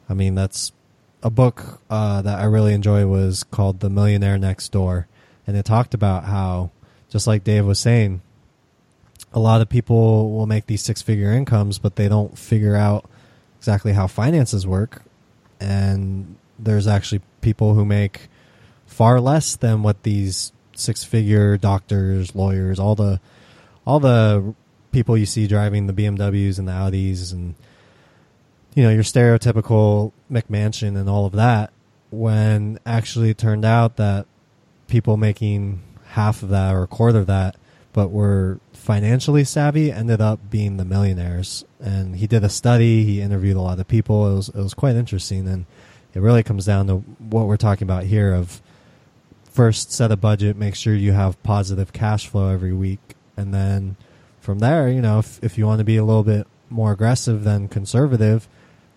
I 0.10 0.14
mean, 0.14 0.34
that's 0.36 0.72
a 1.22 1.30
book 1.30 1.80
uh, 1.90 2.22
that 2.22 2.40
I 2.40 2.46
really 2.46 2.74
enjoy 2.74 3.06
was 3.06 3.44
called 3.44 3.80
The 3.80 3.90
Millionaire 3.90 4.38
Next 4.38 4.72
Door, 4.72 5.08
and 5.46 5.56
it 5.56 5.66
talked 5.66 5.94
about 5.94 6.26
how 6.26 6.72
just 7.14 7.28
like 7.28 7.44
Dave 7.44 7.64
was 7.64 7.80
saying, 7.80 8.22
a 9.34 9.40
lot 9.40 9.62
of 9.62 9.70
people 9.70 10.32
will 10.32 10.48
make 10.48 10.66
these 10.66 10.82
six 10.82 11.04
figure 11.04 11.32
incomes, 11.32 11.78
but 11.78 11.96
they 11.96 12.10
don't 12.10 12.36
figure 12.36 12.76
out 12.76 13.08
exactly 13.60 13.94
how 13.94 14.08
finances 14.08 14.66
work. 14.66 15.04
And 15.60 16.38
there's 16.58 16.88
actually 16.88 17.22
people 17.42 17.76
who 17.76 17.86
make 17.86 18.30
far 18.88 19.22
less 19.22 19.56
than 19.56 19.84
what 19.84 20.02
these 20.02 20.54
six 20.76 21.04
figure 21.04 21.56
doctors, 21.56 22.34
lawyers, 22.34 22.80
all 22.80 22.96
the 22.96 23.22
all 23.86 24.00
the 24.00 24.56
people 24.92 25.16
you 25.16 25.28
see 25.28 25.46
driving 25.46 25.86
the 25.86 25.94
BMWs 25.94 26.58
and 26.58 26.68
the 26.68 26.72
Audis 26.72 27.32
and 27.32 27.54
you 28.74 28.82
know, 28.82 28.90
your 28.90 29.04
stereotypical 29.04 30.14
McMansion 30.32 30.98
and 30.98 31.08
all 31.08 31.28
of 31.28 31.34
that 31.34 31.72
when 32.10 32.80
actually 32.88 33.30
it 33.30 33.38
turned 33.38 33.66
out 33.66 33.98
that 33.98 34.26
people 34.88 35.16
making 35.16 35.80
half 36.14 36.44
of 36.44 36.50
that 36.50 36.74
or 36.74 36.84
a 36.84 36.88
quarter 36.88 37.20
of 37.20 37.28
that, 37.28 37.56
but 37.92 38.10
were 38.10 38.60
financially 38.72 39.44
savvy, 39.44 39.92
ended 39.92 40.22
up 40.22 40.40
being 40.50 40.78
the 40.78 40.86
millionaires. 40.86 41.66
And 41.80 42.16
he 42.16 42.28
did 42.28 42.44
a 42.44 42.50
study. 42.50 43.04
He 43.04 43.22
interviewed 43.22 43.58
a 43.58 43.62
lot 43.62 43.80
of 43.80 43.88
people. 43.88 44.32
It 44.32 44.36
was 44.36 44.50
it 44.50 44.56
was 44.56 44.74
quite 44.74 44.96
interesting, 44.96 45.48
and 45.48 45.66
it 46.14 46.22
really 46.22 46.44
comes 46.44 46.66
down 46.66 46.88
to 46.88 46.98
what 47.20 47.48
we're 47.48 47.58
talking 47.58 47.86
about 47.86 48.04
here. 48.04 48.34
Of 48.34 48.62
first 49.46 49.92
set 49.92 50.12
a 50.12 50.18
budget, 50.18 50.56
make 50.56 50.76
sure 50.76 50.94
you 50.94 51.14
have 51.14 51.42
positive 51.44 51.94
cash 51.94 52.28
flow 52.28 52.50
every 52.50 52.74
week, 52.74 53.16
and 53.36 53.54
then 53.54 53.96
from 54.40 54.60
there, 54.60 54.90
you 54.90 55.02
know, 55.02 55.20
if 55.20 55.44
if 55.44 55.58
you 55.58 55.66
want 55.66 55.80
to 55.80 55.86
be 55.86 55.98
a 55.98 56.06
little 56.06 56.24
bit 56.24 56.46
more 56.70 56.92
aggressive 56.92 57.44
than 57.44 57.68
conservative, 57.68 58.48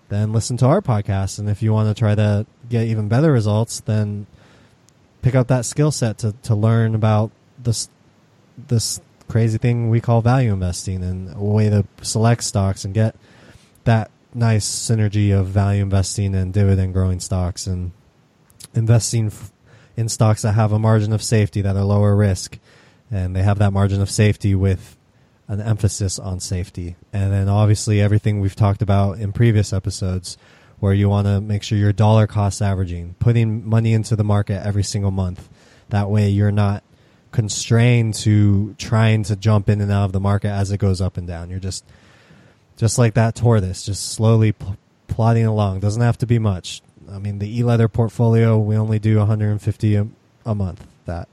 then 0.09 0.33
listen 0.33 0.57
to 0.59 0.66
our 0.66 0.83
podcast. 0.83 1.38
And 1.38 1.48
if 1.48 1.62
you 1.62 1.72
want 1.72 1.88
to 1.88 1.98
try 1.98 2.14
to 2.14 2.46
get 2.68 2.87
even 2.87 3.09
better 3.09 3.33
results, 3.33 3.81
then 3.81 4.26
pick 5.22 5.35
up 5.35 5.48
that 5.48 5.64
skill 5.64 5.90
set 5.90 6.18
to, 6.18 6.33
to 6.42 6.55
learn 6.55 6.94
about 6.94 7.31
this 7.59 7.88
this 8.68 9.00
crazy 9.29 9.59
thing 9.59 9.90
we 9.90 10.00
call 10.00 10.22
value 10.22 10.52
investing 10.52 11.02
and 11.02 11.35
a 11.35 11.42
way 11.42 11.68
to 11.68 11.85
select 12.02 12.44
stocks 12.44 12.85
and 12.85 12.94
get 12.94 13.16
that 13.85 14.11
nice 14.35 14.66
synergy 14.66 15.37
of 15.37 15.46
value 15.46 15.83
investing 15.83 16.35
and 16.35 16.52
dividend 16.52 16.92
growing 16.92 17.18
stocks 17.18 17.66
and 17.66 17.90
investing 18.74 19.33
in 19.96 20.09
stocks 20.09 20.42
that 20.42 20.52
have 20.52 20.72
a 20.72 20.79
margin 20.79 21.12
of 21.12 21.22
safety 21.22 21.62
that 21.62 21.76
are 21.76 21.85
lower 21.85 22.14
risk. 22.14 22.59
And 23.11 23.35
they 23.35 23.42
have 23.42 23.59
that 23.59 23.72
margin 23.72 24.02
of 24.02 24.11
safety 24.11 24.55
with 24.55 24.96
an 25.48 25.61
emphasis 25.61 26.18
on 26.18 26.40
safety. 26.40 26.96
And 27.12 27.33
then 27.33 27.48
obviously 27.48 28.00
everything 28.00 28.40
we've 28.40 28.57
talked 28.57 28.83
about 28.83 29.18
in 29.18 29.33
previous 29.33 29.72
episodes 29.72 30.37
where 30.81 30.93
you 30.93 31.09
want 31.09 31.27
to 31.27 31.41
make 31.41 31.62
sure 31.62 31.79
you're 31.79 31.93
dollar 31.93 32.27
cost 32.27 32.61
averaging, 32.61 33.15
putting 33.19 33.67
money 33.69 33.93
into 33.93 34.17
the 34.17 34.25
market 34.25 34.65
every 34.65 34.83
single 34.83 35.11
month. 35.11 35.49
That 35.89 36.11
way 36.11 36.29
you're 36.29 36.53
not 36.53 36.83
constrained 37.33 38.15
to 38.15 38.75
trying 38.79 39.23
to 39.25 39.37
jump 39.37 39.69
in 39.69 39.81
and 39.81 39.93
out 39.93 40.05
of 40.07 40.12
the 40.12 40.21
market 40.21 40.49
as 40.49 40.71
it 40.71 40.79
goes 40.79 41.01
up 41.01 41.17
and 41.17 41.27
down. 41.27 41.51
You're 41.51 41.59
just 41.59 41.85
just 42.77 42.99
like 42.99 43.15
that 43.15 43.35
tortoise, 43.35 43.85
just 43.85 44.12
slowly 44.12 44.55
plodding 45.09 45.47
along. 45.47 45.81
Doesn't 45.81 46.03
have 46.03 46.19
to 46.19 46.27
be 46.27 46.39
much. 46.39 46.83
I 47.11 47.19
mean, 47.19 47.39
the 47.39 47.59
e-letter 47.59 47.89
portfolio, 47.89 48.59
we 48.59 48.77
only 48.77 48.99
do 48.99 49.19
150 49.19 49.95
a, 49.95 50.09
a 50.45 50.55
month 50.55 50.87
that 51.07 51.29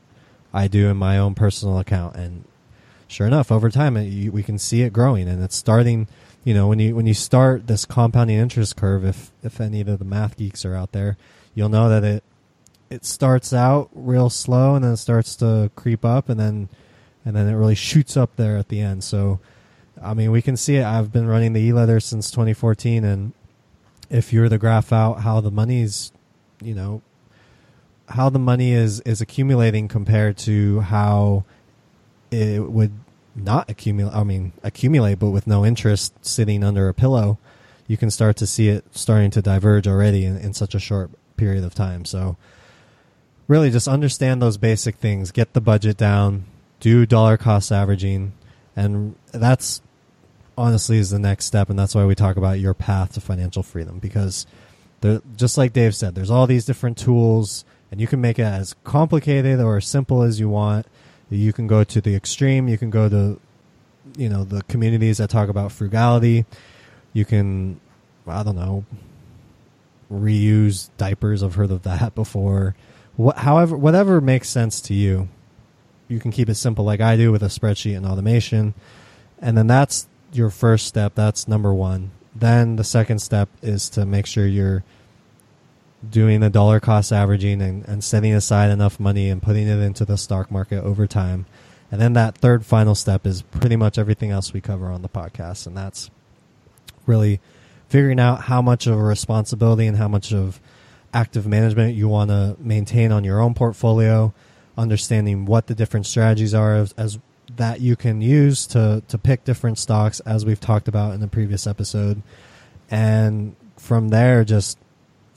I 0.54 0.68
do 0.68 0.90
in 0.90 0.98
my 0.98 1.18
own 1.18 1.36
personal 1.36 1.80
account. 1.80 2.16
And 2.16 2.46
sure 3.08 3.28
enough, 3.28 3.52
over 3.52 3.70
time, 3.70 3.98
it, 3.98 4.06
you, 4.06 4.32
we 4.32 4.44
can 4.44 4.58
see 4.58 4.84
it 4.84 4.94
growing 4.94 5.28
and 5.28 5.44
it's 5.44 5.56
starting, 5.56 6.08
you 6.44 6.54
know, 6.54 6.68
when 6.68 6.80
you, 6.80 6.96
when 6.96 7.06
you 7.06 7.14
start 7.14 7.68
this 7.68 7.86
compounding 7.86 8.38
interest 8.38 8.76
curve, 8.76 9.06
if, 9.06 9.32
if 9.44 9.62
any 9.62 9.82
of 9.82 10.00
the 10.00 10.06
math 10.06 10.38
geeks 10.38 10.66
are 10.66 10.76
out 10.76 10.92
there, 10.92 11.18
you'll 11.56 11.70
know 11.70 11.90
that 11.90 12.04
it, 12.04 12.24
it 12.90 13.06
starts 13.06 13.54
out 13.54 13.90
real 13.94 14.30
slow 14.30 14.76
and 14.76 14.84
then 14.84 14.94
it 14.94 14.98
starts 14.98 15.36
to 15.38 15.72
creep 15.76 16.04
up 16.04 16.30
and 16.30 16.40
then, 16.40 16.70
and 17.26 17.36
then 17.36 17.48
it 17.48 17.56
really 17.56 17.76
shoots 17.76 18.18
up 18.18 18.36
there 18.36 18.58
at 18.58 18.68
the 18.68 18.82
end. 18.82 19.04
So, 19.04 19.40
I 20.02 20.14
mean, 20.14 20.32
we 20.32 20.42
can 20.42 20.58
see 20.58 20.76
it. 20.76 20.84
I've 20.84 21.12
been 21.12 21.28
running 21.28 21.54
the 21.54 21.62
e-letter 21.62 22.00
since 22.00 22.30
2014 22.30 23.04
and 23.04 23.34
if 24.10 24.34
you're 24.34 24.50
the 24.50 24.58
graph 24.58 24.92
out 24.92 25.22
how 25.22 25.40
the 25.40 25.52
money's, 25.52 26.12
you 26.62 26.76
know, 26.76 27.02
how 28.10 28.30
the 28.30 28.40
money 28.40 28.74
is 28.74 29.00
is 29.02 29.22
accumulating 29.22 29.88
compared 29.88 30.38
to 30.38 30.82
how 30.82 31.46
it 32.32 32.60
would 32.60 32.92
not 33.36 33.70
accumulate. 33.70 34.14
I 34.14 34.24
mean, 34.24 34.54
accumulate, 34.64 35.20
but 35.20 35.32
with 35.32 35.48
no 35.48 35.66
interest 35.66 36.14
sitting 36.26 36.64
under 36.64 36.88
a 36.88 36.94
pillow, 36.94 37.38
you 37.88 37.98
can 37.98 38.12
start 38.12 38.38
to 38.38 38.48
see 38.48 38.70
it 38.70 38.86
starting 38.92 39.32
to 39.32 39.42
diverge 39.42 39.88
already 39.88 40.26
in, 40.26 40.38
in 40.38 40.54
such 40.54 40.76
a 40.76 40.80
short 40.80 41.12
period 41.38 41.64
of 41.64 41.74
time. 41.74 42.06
So, 42.06 42.38
really, 43.48 43.70
just 43.70 43.88
understand 43.88 44.42
those 44.42 44.58
basic 44.58 44.96
things. 44.96 45.32
Get 45.32 45.54
the 45.54 45.62
budget 45.62 45.98
down. 45.98 46.46
Do 46.80 47.06
dollar 47.06 47.38
cost 47.38 47.72
averaging, 47.72 48.34
and 48.76 49.16
that's 49.32 49.82
honestly 50.58 50.98
is 50.98 51.10
the 51.10 51.20
next 51.20 51.46
step, 51.46 51.70
and 51.70 51.80
that's 51.80 51.96
why 51.96 52.06
we 52.06 52.16
talk 52.16 52.36
about 52.36 52.60
your 52.60 52.74
path 52.74 53.14
to 53.14 53.22
financial 53.22 53.64
freedom 53.64 54.00
because 54.00 54.46
there, 55.02 55.22
just 55.36 55.58
like 55.58 55.74
Dave 55.74 55.96
said, 55.96 56.16
there's 56.16 56.30
all 56.30 56.48
these 56.48 56.66
different 56.66 56.98
tools, 56.98 57.66
and 57.92 58.02
you 58.02 58.08
can 58.08 58.22
make 58.22 58.40
it 58.40 58.44
as 58.44 58.76
complicated 58.84 59.60
or 59.60 59.78
as 59.78 59.88
simple 59.88 60.24
as 60.24 60.40
you 60.40 60.50
want. 60.50 60.86
You 61.36 61.54
can 61.54 61.68
go 61.68 61.84
to 61.84 62.02
the 62.02 62.16
extreme. 62.16 62.68
You 62.68 62.78
can 62.78 62.90
go 62.90 63.10
to, 63.10 63.40
you 64.18 64.30
know, 64.30 64.44
the 64.44 64.64
communities 64.64 65.18
that 65.18 65.30
talk 65.30 65.50
about 65.50 65.72
frugality. 65.72 66.46
You 67.14 67.26
can, 67.26 67.80
I 68.28 68.44
don't 68.44 68.56
know, 68.56 68.86
reuse 70.12 70.90
diapers. 70.98 71.44
I've 71.44 71.56
heard 71.56 71.72
of 71.72 71.84
that 71.84 72.16
before. 72.16 72.76
What, 73.16 73.38
however, 73.38 73.78
whatever 73.78 74.22
makes 74.22 74.50
sense 74.50 74.82
to 74.82 74.94
you, 74.94 75.30
you 76.08 76.20
can 76.20 76.32
keep 76.32 76.50
it 76.50 76.56
simple, 76.56 76.84
like 76.86 77.02
I 77.02 77.16
do 77.16 77.32
with 77.32 77.44
a 77.44 77.48
spreadsheet 77.48 77.96
and 77.96 78.06
automation, 78.06 78.74
and 79.40 79.58
then 79.58 79.68
that's 79.68 80.08
your 80.32 80.50
first 80.50 80.88
step. 80.88 81.16
That's 81.16 81.48
number 81.48 81.74
one. 81.74 82.12
Then 82.36 82.76
the 82.76 82.84
second 82.84 83.20
step 83.20 83.50
is 83.62 83.90
to 83.92 84.06
make 84.06 84.26
sure 84.26 84.48
you're 84.48 84.84
doing 86.10 86.40
the 86.42 86.50
dollar 86.50 86.80
cost 86.80 87.12
averaging 87.12 87.62
and, 87.62 87.88
and 87.88 88.04
setting 88.04 88.34
aside 88.34 88.70
enough 88.72 89.00
money 89.00 89.30
and 89.30 89.42
putting 89.42 89.68
it 89.68 89.80
into 89.80 90.06
the 90.06 90.18
stock 90.18 90.52
market 90.52 90.84
over 90.84 91.08
time. 91.08 91.46
And 91.92 92.02
then 92.02 92.14
that 92.14 92.38
third 92.38 92.66
final 92.66 92.96
step 92.96 93.26
is 93.26 93.44
pretty 93.44 93.76
much 93.76 93.98
everything 93.98 94.32
else 94.32 94.52
we 94.52 94.62
cover 94.62 94.88
on 94.88 95.02
the 95.02 95.10
podcast. 95.10 95.68
And 95.68 95.78
that's 95.78 96.10
really 97.06 97.40
figuring 97.88 98.20
out 98.20 98.42
how 98.42 98.62
much 98.62 98.88
of 98.88 98.96
a 98.96 99.04
responsibility 99.04 99.86
and 99.86 99.98
how 99.98 100.08
much 100.08 100.34
of 100.34 100.60
active 101.14 101.46
management 101.46 101.96
you 101.96 102.08
want 102.08 102.32
to 102.32 102.56
maintain 102.60 103.12
on 103.12 103.24
your 103.24 103.40
own 103.40 103.54
portfolio, 103.54 104.34
understanding 104.78 105.46
what 105.46 105.68
the 105.68 105.76
different 105.76 106.08
strategies 106.08 106.54
are 106.54 106.76
as, 106.76 106.94
as 106.94 107.20
that 107.56 107.82
you 107.82 107.96
can 107.96 108.22
use 108.22 108.66
to 108.66 109.04
to 109.08 109.18
pick 109.18 109.44
different 109.44 109.78
stocks 109.78 110.20
as 110.22 110.46
we've 110.46 110.60
talked 110.60 110.88
about 110.88 111.14
in 111.14 111.20
the 111.20 111.28
previous 111.28 111.68
episode 111.68 112.22
and 112.90 113.56
from 113.78 114.10
there 114.10 114.44
just 114.44 114.78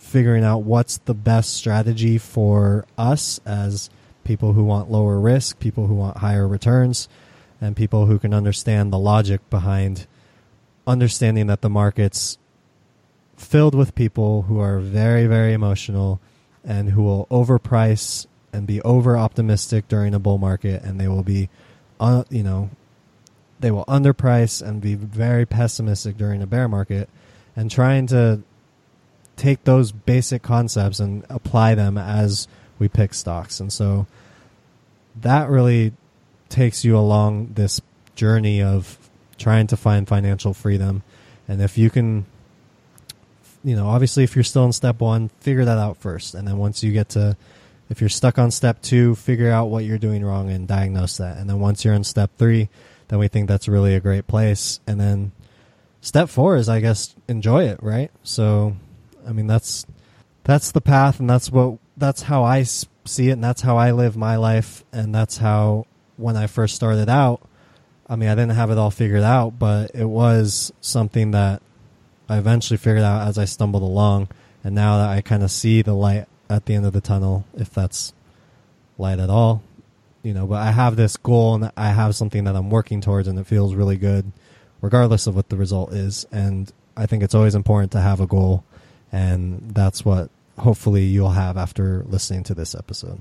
figuring 0.07 0.45
out 0.45 0.59
what's 0.59 0.99
the 0.99 1.15
best 1.15 1.55
strategy 1.55 2.19
for 2.19 2.85
us 2.97 3.41
as 3.45 3.91
people 4.25 4.53
who 4.53 4.65
want 4.65 4.91
lower 4.91 5.19
risk, 5.19 5.59
people 5.59 5.87
who 5.87 5.95
want 5.95 6.19
higher 6.19 6.47
returns, 6.47 7.09
and 7.61 7.77
people 7.77 8.07
who 8.07 8.19
can 8.19 8.33
understand 8.33 8.93
the 8.93 8.99
logic 8.99 9.41
behind 9.51 10.07
understanding 10.87 11.47
that 11.49 11.63
the 11.63 11.71
market's 11.71 12.39
filled 13.37 13.75
with 13.75 13.95
people 13.95 14.43
who 14.43 14.61
are 14.61 14.79
very 14.79 15.27
very 15.27 15.53
emotional 15.53 16.21
and 16.65 16.91
who 16.91 17.03
will 17.03 17.27
overprice 17.31 18.27
and 18.53 18.67
be 18.67 18.81
over 18.83 19.17
optimistic 19.17 19.89
during 19.89 20.15
a 20.15 20.19
bull 20.19 20.39
market 20.39 20.83
and 20.83 20.99
they 20.99 21.09
will 21.09 21.25
be 21.25 21.49
uh, 22.01 22.25
you 22.31 22.43
know, 22.43 22.71
they 23.61 23.71
will 23.71 23.85
underprice 23.87 24.67
and 24.67 24.81
be 24.81 24.95
very 24.95 25.47
pessimistic 25.47 26.17
during 26.17 26.43
a 26.43 26.47
bear 26.47 26.69
market, 26.69 27.09
and 27.55 27.71
trying 27.71 28.07
to 28.09 28.43
take 29.37 29.65
those 29.65 29.93
basic 29.93 30.43
concepts 30.43 31.01
and 31.01 31.25
apply 31.29 31.75
them 31.75 31.99
as 31.99 32.49
we 32.79 32.89
pick 32.89 33.15
stocks. 33.15 33.61
And 33.61 33.73
so 33.73 34.07
that 35.21 35.49
really 35.49 35.93
takes 36.49 36.85
you 36.85 36.97
along 36.97 37.53
this 37.55 37.81
journey 38.15 38.63
of 38.63 38.99
trying 39.39 39.67
to 39.69 39.77
find 39.77 40.09
financial 40.09 40.55
freedom. 40.55 41.03
And 41.49 41.61
if 41.61 41.77
you 41.77 41.91
can, 41.91 42.27
you 43.63 43.77
know, 43.77 43.89
obviously, 43.89 44.25
if 44.25 44.35
you're 44.35 44.45
still 44.45 44.65
in 44.65 44.73
step 44.73 45.01
one, 45.01 45.29
figure 45.41 45.65
that 45.65 45.79
out 45.79 45.99
first. 45.99 46.35
And 46.35 46.47
then 46.47 46.59
once 46.59 46.83
you 46.83 46.93
get 46.93 47.11
to 47.11 47.37
if 47.89 48.01
you're 48.01 48.11
stuck 48.11 48.39
on 48.39 48.51
step 48.51 48.83
two, 48.83 49.15
figure 49.15 49.51
out 49.51 49.67
what 49.67 49.85
you're 49.85 49.99
doing 49.99 50.25
wrong 50.25 50.51
and 50.51 50.67
diagnose 50.67 51.19
that. 51.19 51.39
And 51.39 51.49
then 51.49 51.61
once 51.61 51.85
you're 51.85 51.95
in 51.95 52.05
step 52.05 52.31
three, 52.37 52.69
then 53.09 53.19
we 53.19 53.29
think 53.29 53.49
that's 53.49 53.69
really 53.69 53.95
a 53.95 54.01
great 54.01 54.27
place. 54.27 54.81
And 54.87 55.01
then 55.01 55.33
step 56.01 56.29
four 56.29 56.57
is, 56.57 56.69
I 56.69 56.81
guess, 56.81 57.15
enjoy 57.29 57.65
it, 57.69 57.81
right? 57.83 58.11
So, 58.25 58.77
I 59.27 59.33
mean, 59.33 59.47
that's 59.47 59.87
that's 60.45 60.73
the 60.73 60.81
path, 60.81 61.21
and 61.21 61.29
that's 61.29 61.51
what 61.51 61.79
that's 61.97 62.23
how 62.23 62.45
I 62.45 62.63
see 62.63 63.29
it, 63.29 63.33
and 63.33 63.45
that's 63.45 63.63
how 63.63 63.77
I 63.77 63.93
live 63.93 64.17
my 64.17 64.37
life, 64.37 64.85
and 64.93 65.15
that's 65.15 65.39
how 65.39 65.87
when 66.17 66.37
I 66.37 66.47
first 66.47 66.75
started 66.75 67.09
out. 67.09 67.41
I 68.09 68.17
mean, 68.17 68.29
I 68.29 68.35
didn't 68.35 68.55
have 68.55 68.71
it 68.71 68.79
all 68.79 68.91
figured 68.91 69.25
out, 69.25 69.59
but 69.59 69.91
it 69.93 70.05
was 70.05 70.73
something 70.81 71.33
that 71.33 71.61
I 72.29 72.39
eventually 72.39 72.77
figured 72.77 73.03
out 73.03 73.27
as 73.27 73.39
I 73.39 73.45
stumbled 73.45 73.83
along. 73.83 74.29
And 74.63 74.75
now 74.75 74.99
that 74.99 75.11
I 75.11 75.21
kind 75.21 75.43
of 75.43 75.51
see 75.51 75.83
the 75.83 75.95
light 75.95 76.27
at 76.49 76.67
the 76.67 76.75
end 76.75 76.87
of 76.87 76.93
the 76.93 77.01
tunnel, 77.01 77.45
if 77.55 77.71
that's 77.71 78.13
light 78.99 79.19
at 79.19 79.31
all. 79.31 79.63
You 80.23 80.35
know, 80.35 80.47
but 80.47 80.61
I 80.61 80.73
have 80.73 80.97
this 80.97 81.17
goal 81.17 81.55
and 81.55 81.71
I 81.77 81.91
have 81.91 82.17
something 82.17 82.45
that 82.45 82.57
I'm 82.57 82.71
working 82.71 83.01
towards, 83.01 83.29
and 83.29 83.39
it 83.39 83.47
feels 83.47 83.75
really 83.75 83.97
good, 83.97 84.33
regardless 84.81 85.27
of 85.27 85.37
what 85.37 85.49
the 85.49 85.57
result 85.57 85.93
is. 85.93 86.27
And 86.33 86.73
I 86.97 87.07
think 87.07 87.23
it's 87.23 87.35
always 87.35 87.55
important 87.55 87.93
to 87.93 88.01
have 88.01 88.21
a 88.21 88.27
goal, 88.27 88.65
and 89.13 89.71
that's 89.75 90.05
what 90.05 90.31
hopefully 90.59 91.05
you'll 91.05 91.31
have 91.31 91.57
after 91.57 92.05
listening 92.09 92.43
to 92.45 92.55
this 92.55 92.75
episode. 92.75 93.21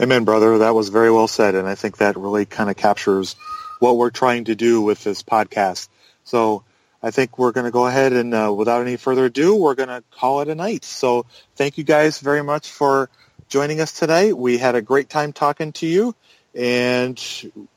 Amen, 0.00 0.24
brother. 0.24 0.58
That 0.58 0.74
was 0.74 0.88
very 0.88 1.10
well 1.10 1.28
said, 1.28 1.54
and 1.54 1.68
I 1.68 1.74
think 1.74 1.98
that 1.98 2.16
really 2.16 2.46
kind 2.46 2.68
of 2.68 2.76
captures 2.76 3.36
what 3.78 3.96
we're 3.96 4.10
trying 4.10 4.44
to 4.44 4.54
do 4.54 4.80
with 4.80 5.04
this 5.04 5.22
podcast. 5.22 5.88
So 6.24 6.64
I 7.02 7.10
think 7.10 7.38
we're 7.38 7.52
going 7.52 7.66
to 7.66 7.70
go 7.70 7.86
ahead 7.86 8.14
and 8.14 8.34
uh, 8.34 8.52
without 8.56 8.80
any 8.80 8.96
further 8.96 9.26
ado, 9.26 9.54
we're 9.54 9.74
going 9.74 9.90
to 9.90 10.02
call 10.10 10.40
it 10.40 10.48
a 10.48 10.54
night. 10.54 10.84
So 10.84 11.26
thank 11.54 11.76
you 11.76 11.84
guys 11.84 12.18
very 12.18 12.42
much 12.42 12.70
for 12.70 13.10
joining 13.48 13.80
us 13.80 13.92
today. 13.92 14.32
We 14.32 14.56
had 14.56 14.74
a 14.74 14.80
great 14.80 15.10
time 15.10 15.34
talking 15.34 15.72
to 15.72 15.86
you 15.86 16.14
and 16.54 17.22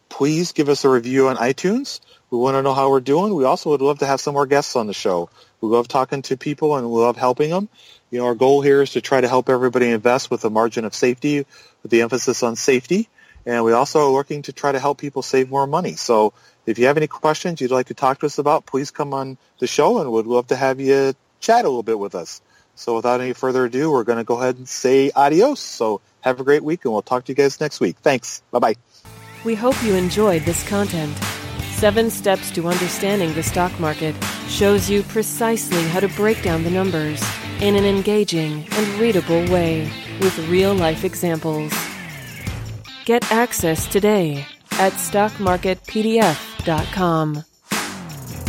please 0.08 0.54
give 0.54 0.70
us 0.70 0.86
a 0.86 0.89
review 0.89 1.28
on 1.28 1.36
iTunes. 1.36 2.00
We 2.30 2.38
want 2.38 2.56
to 2.56 2.62
know 2.62 2.74
how 2.74 2.89
we're 2.89 3.02
doing. 3.02 3.36
We 3.36 3.43
also 3.43 3.72
would 3.72 3.82
love 3.82 4.00
to 4.00 4.06
have 4.06 4.22
some 4.22 4.34
more 4.34 4.46
guests 4.46 4.78
on 4.78 4.88
the 4.88 4.93
show. 4.93 5.30
We 5.62 5.70
love 5.70 5.88
talking 5.88 6.22
to 6.24 6.38
people 6.38 6.76
and 6.76 6.89
we 6.89 7.00
love 7.00 7.17
helping 7.17 7.50
them. 7.50 7.70
You 8.12 8.20
know, 8.20 8.26
our 8.28 8.36
goal 8.36 8.62
here 8.62 8.82
is 8.82 8.91
to 8.91 9.02
try 9.02 9.22
to 9.22 9.28
help 9.28 9.50
everybody 9.50 9.89
invest 9.89 10.30
with 10.30 10.46
a 10.46 10.50
margin 10.50 10.86
of 10.86 10.93
safety, 10.93 11.46
with 11.84 11.91
the 11.91 12.02
emphasis 12.02 12.43
on 12.43 12.56
safety. 12.56 13.10
And 13.46 13.63
we 13.63 13.72
also 13.74 14.08
are 14.08 14.13
working 14.13 14.43
to 14.43 14.54
try 14.54 14.72
to 14.72 14.80
help 14.80 14.98
people 14.98 15.22
save 15.22 15.50
more 15.50 15.65
money. 15.65 15.93
So 15.93 16.34
if 16.65 16.78
you 16.78 16.88
have 16.88 16.98
any 16.98 17.08
questions 17.08 17.62
you'd 17.62 17.72
like 17.72 17.88
to 17.88 17.93
talk 17.93 18.20
to 18.20 18.26
us 18.26 18.38
about, 18.38 18.65
please 18.65 18.91
come 18.91 19.13
on 19.13 19.38
the 19.60 19.67
show 19.67 20.00
and 20.00 20.12
we'd 20.12 20.26
love 20.26 20.48
to 20.48 20.56
have 20.56 20.80
you 20.80 21.13
chat 21.39 21.65
a 21.65 21.67
little 21.67 21.84
bit 21.84 21.98
with 21.98 22.13
us. 22.13 22.41
So 22.76 22.96
without 22.96 23.22
any 23.22 23.34
further 23.34 23.65
ado, 23.65 23.91
we're 23.91 24.04
going 24.04 24.20
to 24.20 24.24
go 24.24 24.39
ahead 24.39 24.58
and 24.58 24.67
say 24.67 25.12
adios. 25.15 25.60
So 25.60 26.02
have 26.22 26.39
a 26.39 26.43
great 26.43 26.63
week 26.63 26.86
and 26.86 26.93
we'll 26.93 27.02
talk 27.02 27.26
to 27.26 27.32
you 27.32 27.36
guys 27.36 27.60
next 27.60 27.80
week. 27.80 27.98
Thanks. 28.00 28.43
Bye-bye. 28.52 28.76
We 29.43 29.56
hope 29.56 29.82
you 29.84 29.96
enjoyed 29.96 30.43
this 30.43 30.67
content. 30.67 31.17
Seven 31.72 32.10
Steps 32.10 32.52
to 32.52 32.67
Understanding 32.67 33.34
the 33.34 33.43
Stock 33.43 33.80
Market 33.80 34.15
shows 34.47 34.89
you 34.89 35.03
precisely 35.03 35.83
how 35.83 35.99
to 35.99 36.07
break 36.10 36.41
down 36.41 36.63
the 36.63 36.71
numbers 36.71 37.23
in 37.62 37.75
an 37.75 37.86
engaging 37.86 38.67
and 38.71 38.99
readable 38.99 39.45
way 39.51 39.91
with 40.21 40.49
real 40.49 40.73
life 40.73 41.03
examples. 41.03 41.71
Get 43.05 43.31
access 43.31 43.86
today 43.88 44.45
at 44.73 44.93
stockmarketpdf.com. 44.93 47.43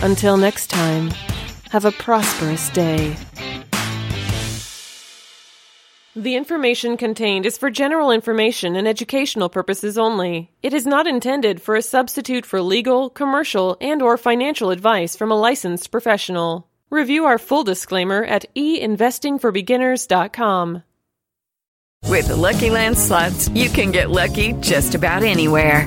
Until 0.03 0.37
next 0.37 0.69
time, 0.69 1.11
have 1.71 1.85
a 1.85 1.93
prosperous 1.93 2.71
day. 2.71 3.17
The 6.19 6.35
information 6.35 6.97
contained 6.97 7.47
is 7.47 7.57
for 7.57 7.71
general 7.71 8.11
information 8.11 8.75
and 8.75 8.89
educational 8.89 9.49
purposes 9.49 9.97
only. 9.97 10.51
It 10.65 10.75
is 10.75 10.85
not 10.85 11.07
intended 11.07 11.63
for 11.63 11.77
a 11.77 11.83
substitute 11.83 12.45
for 12.45 12.61
legal, 12.61 13.09
commercial, 13.09 13.77
and 13.81 14.03
or 14.03 14.19
financial 14.19 14.73
advice 14.73 15.15
from 15.15 15.31
a 15.31 15.39
licensed 15.39 15.93
professional. 15.93 16.67
Review 16.91 17.27
our 17.27 17.39
full 17.39 17.63
disclaimer 17.63 18.25
at 18.25 18.47
einvestingforbeginners.com. 18.57 20.83
With 22.09 22.27
the 22.27 22.37
Lucky 22.37 22.71
Land 22.71 22.99
slots, 22.99 23.49
you 23.51 23.69
can 23.69 23.93
get 23.93 24.11
lucky 24.11 24.55
just 24.55 24.97
about 24.97 25.23
anywhere. 25.23 25.87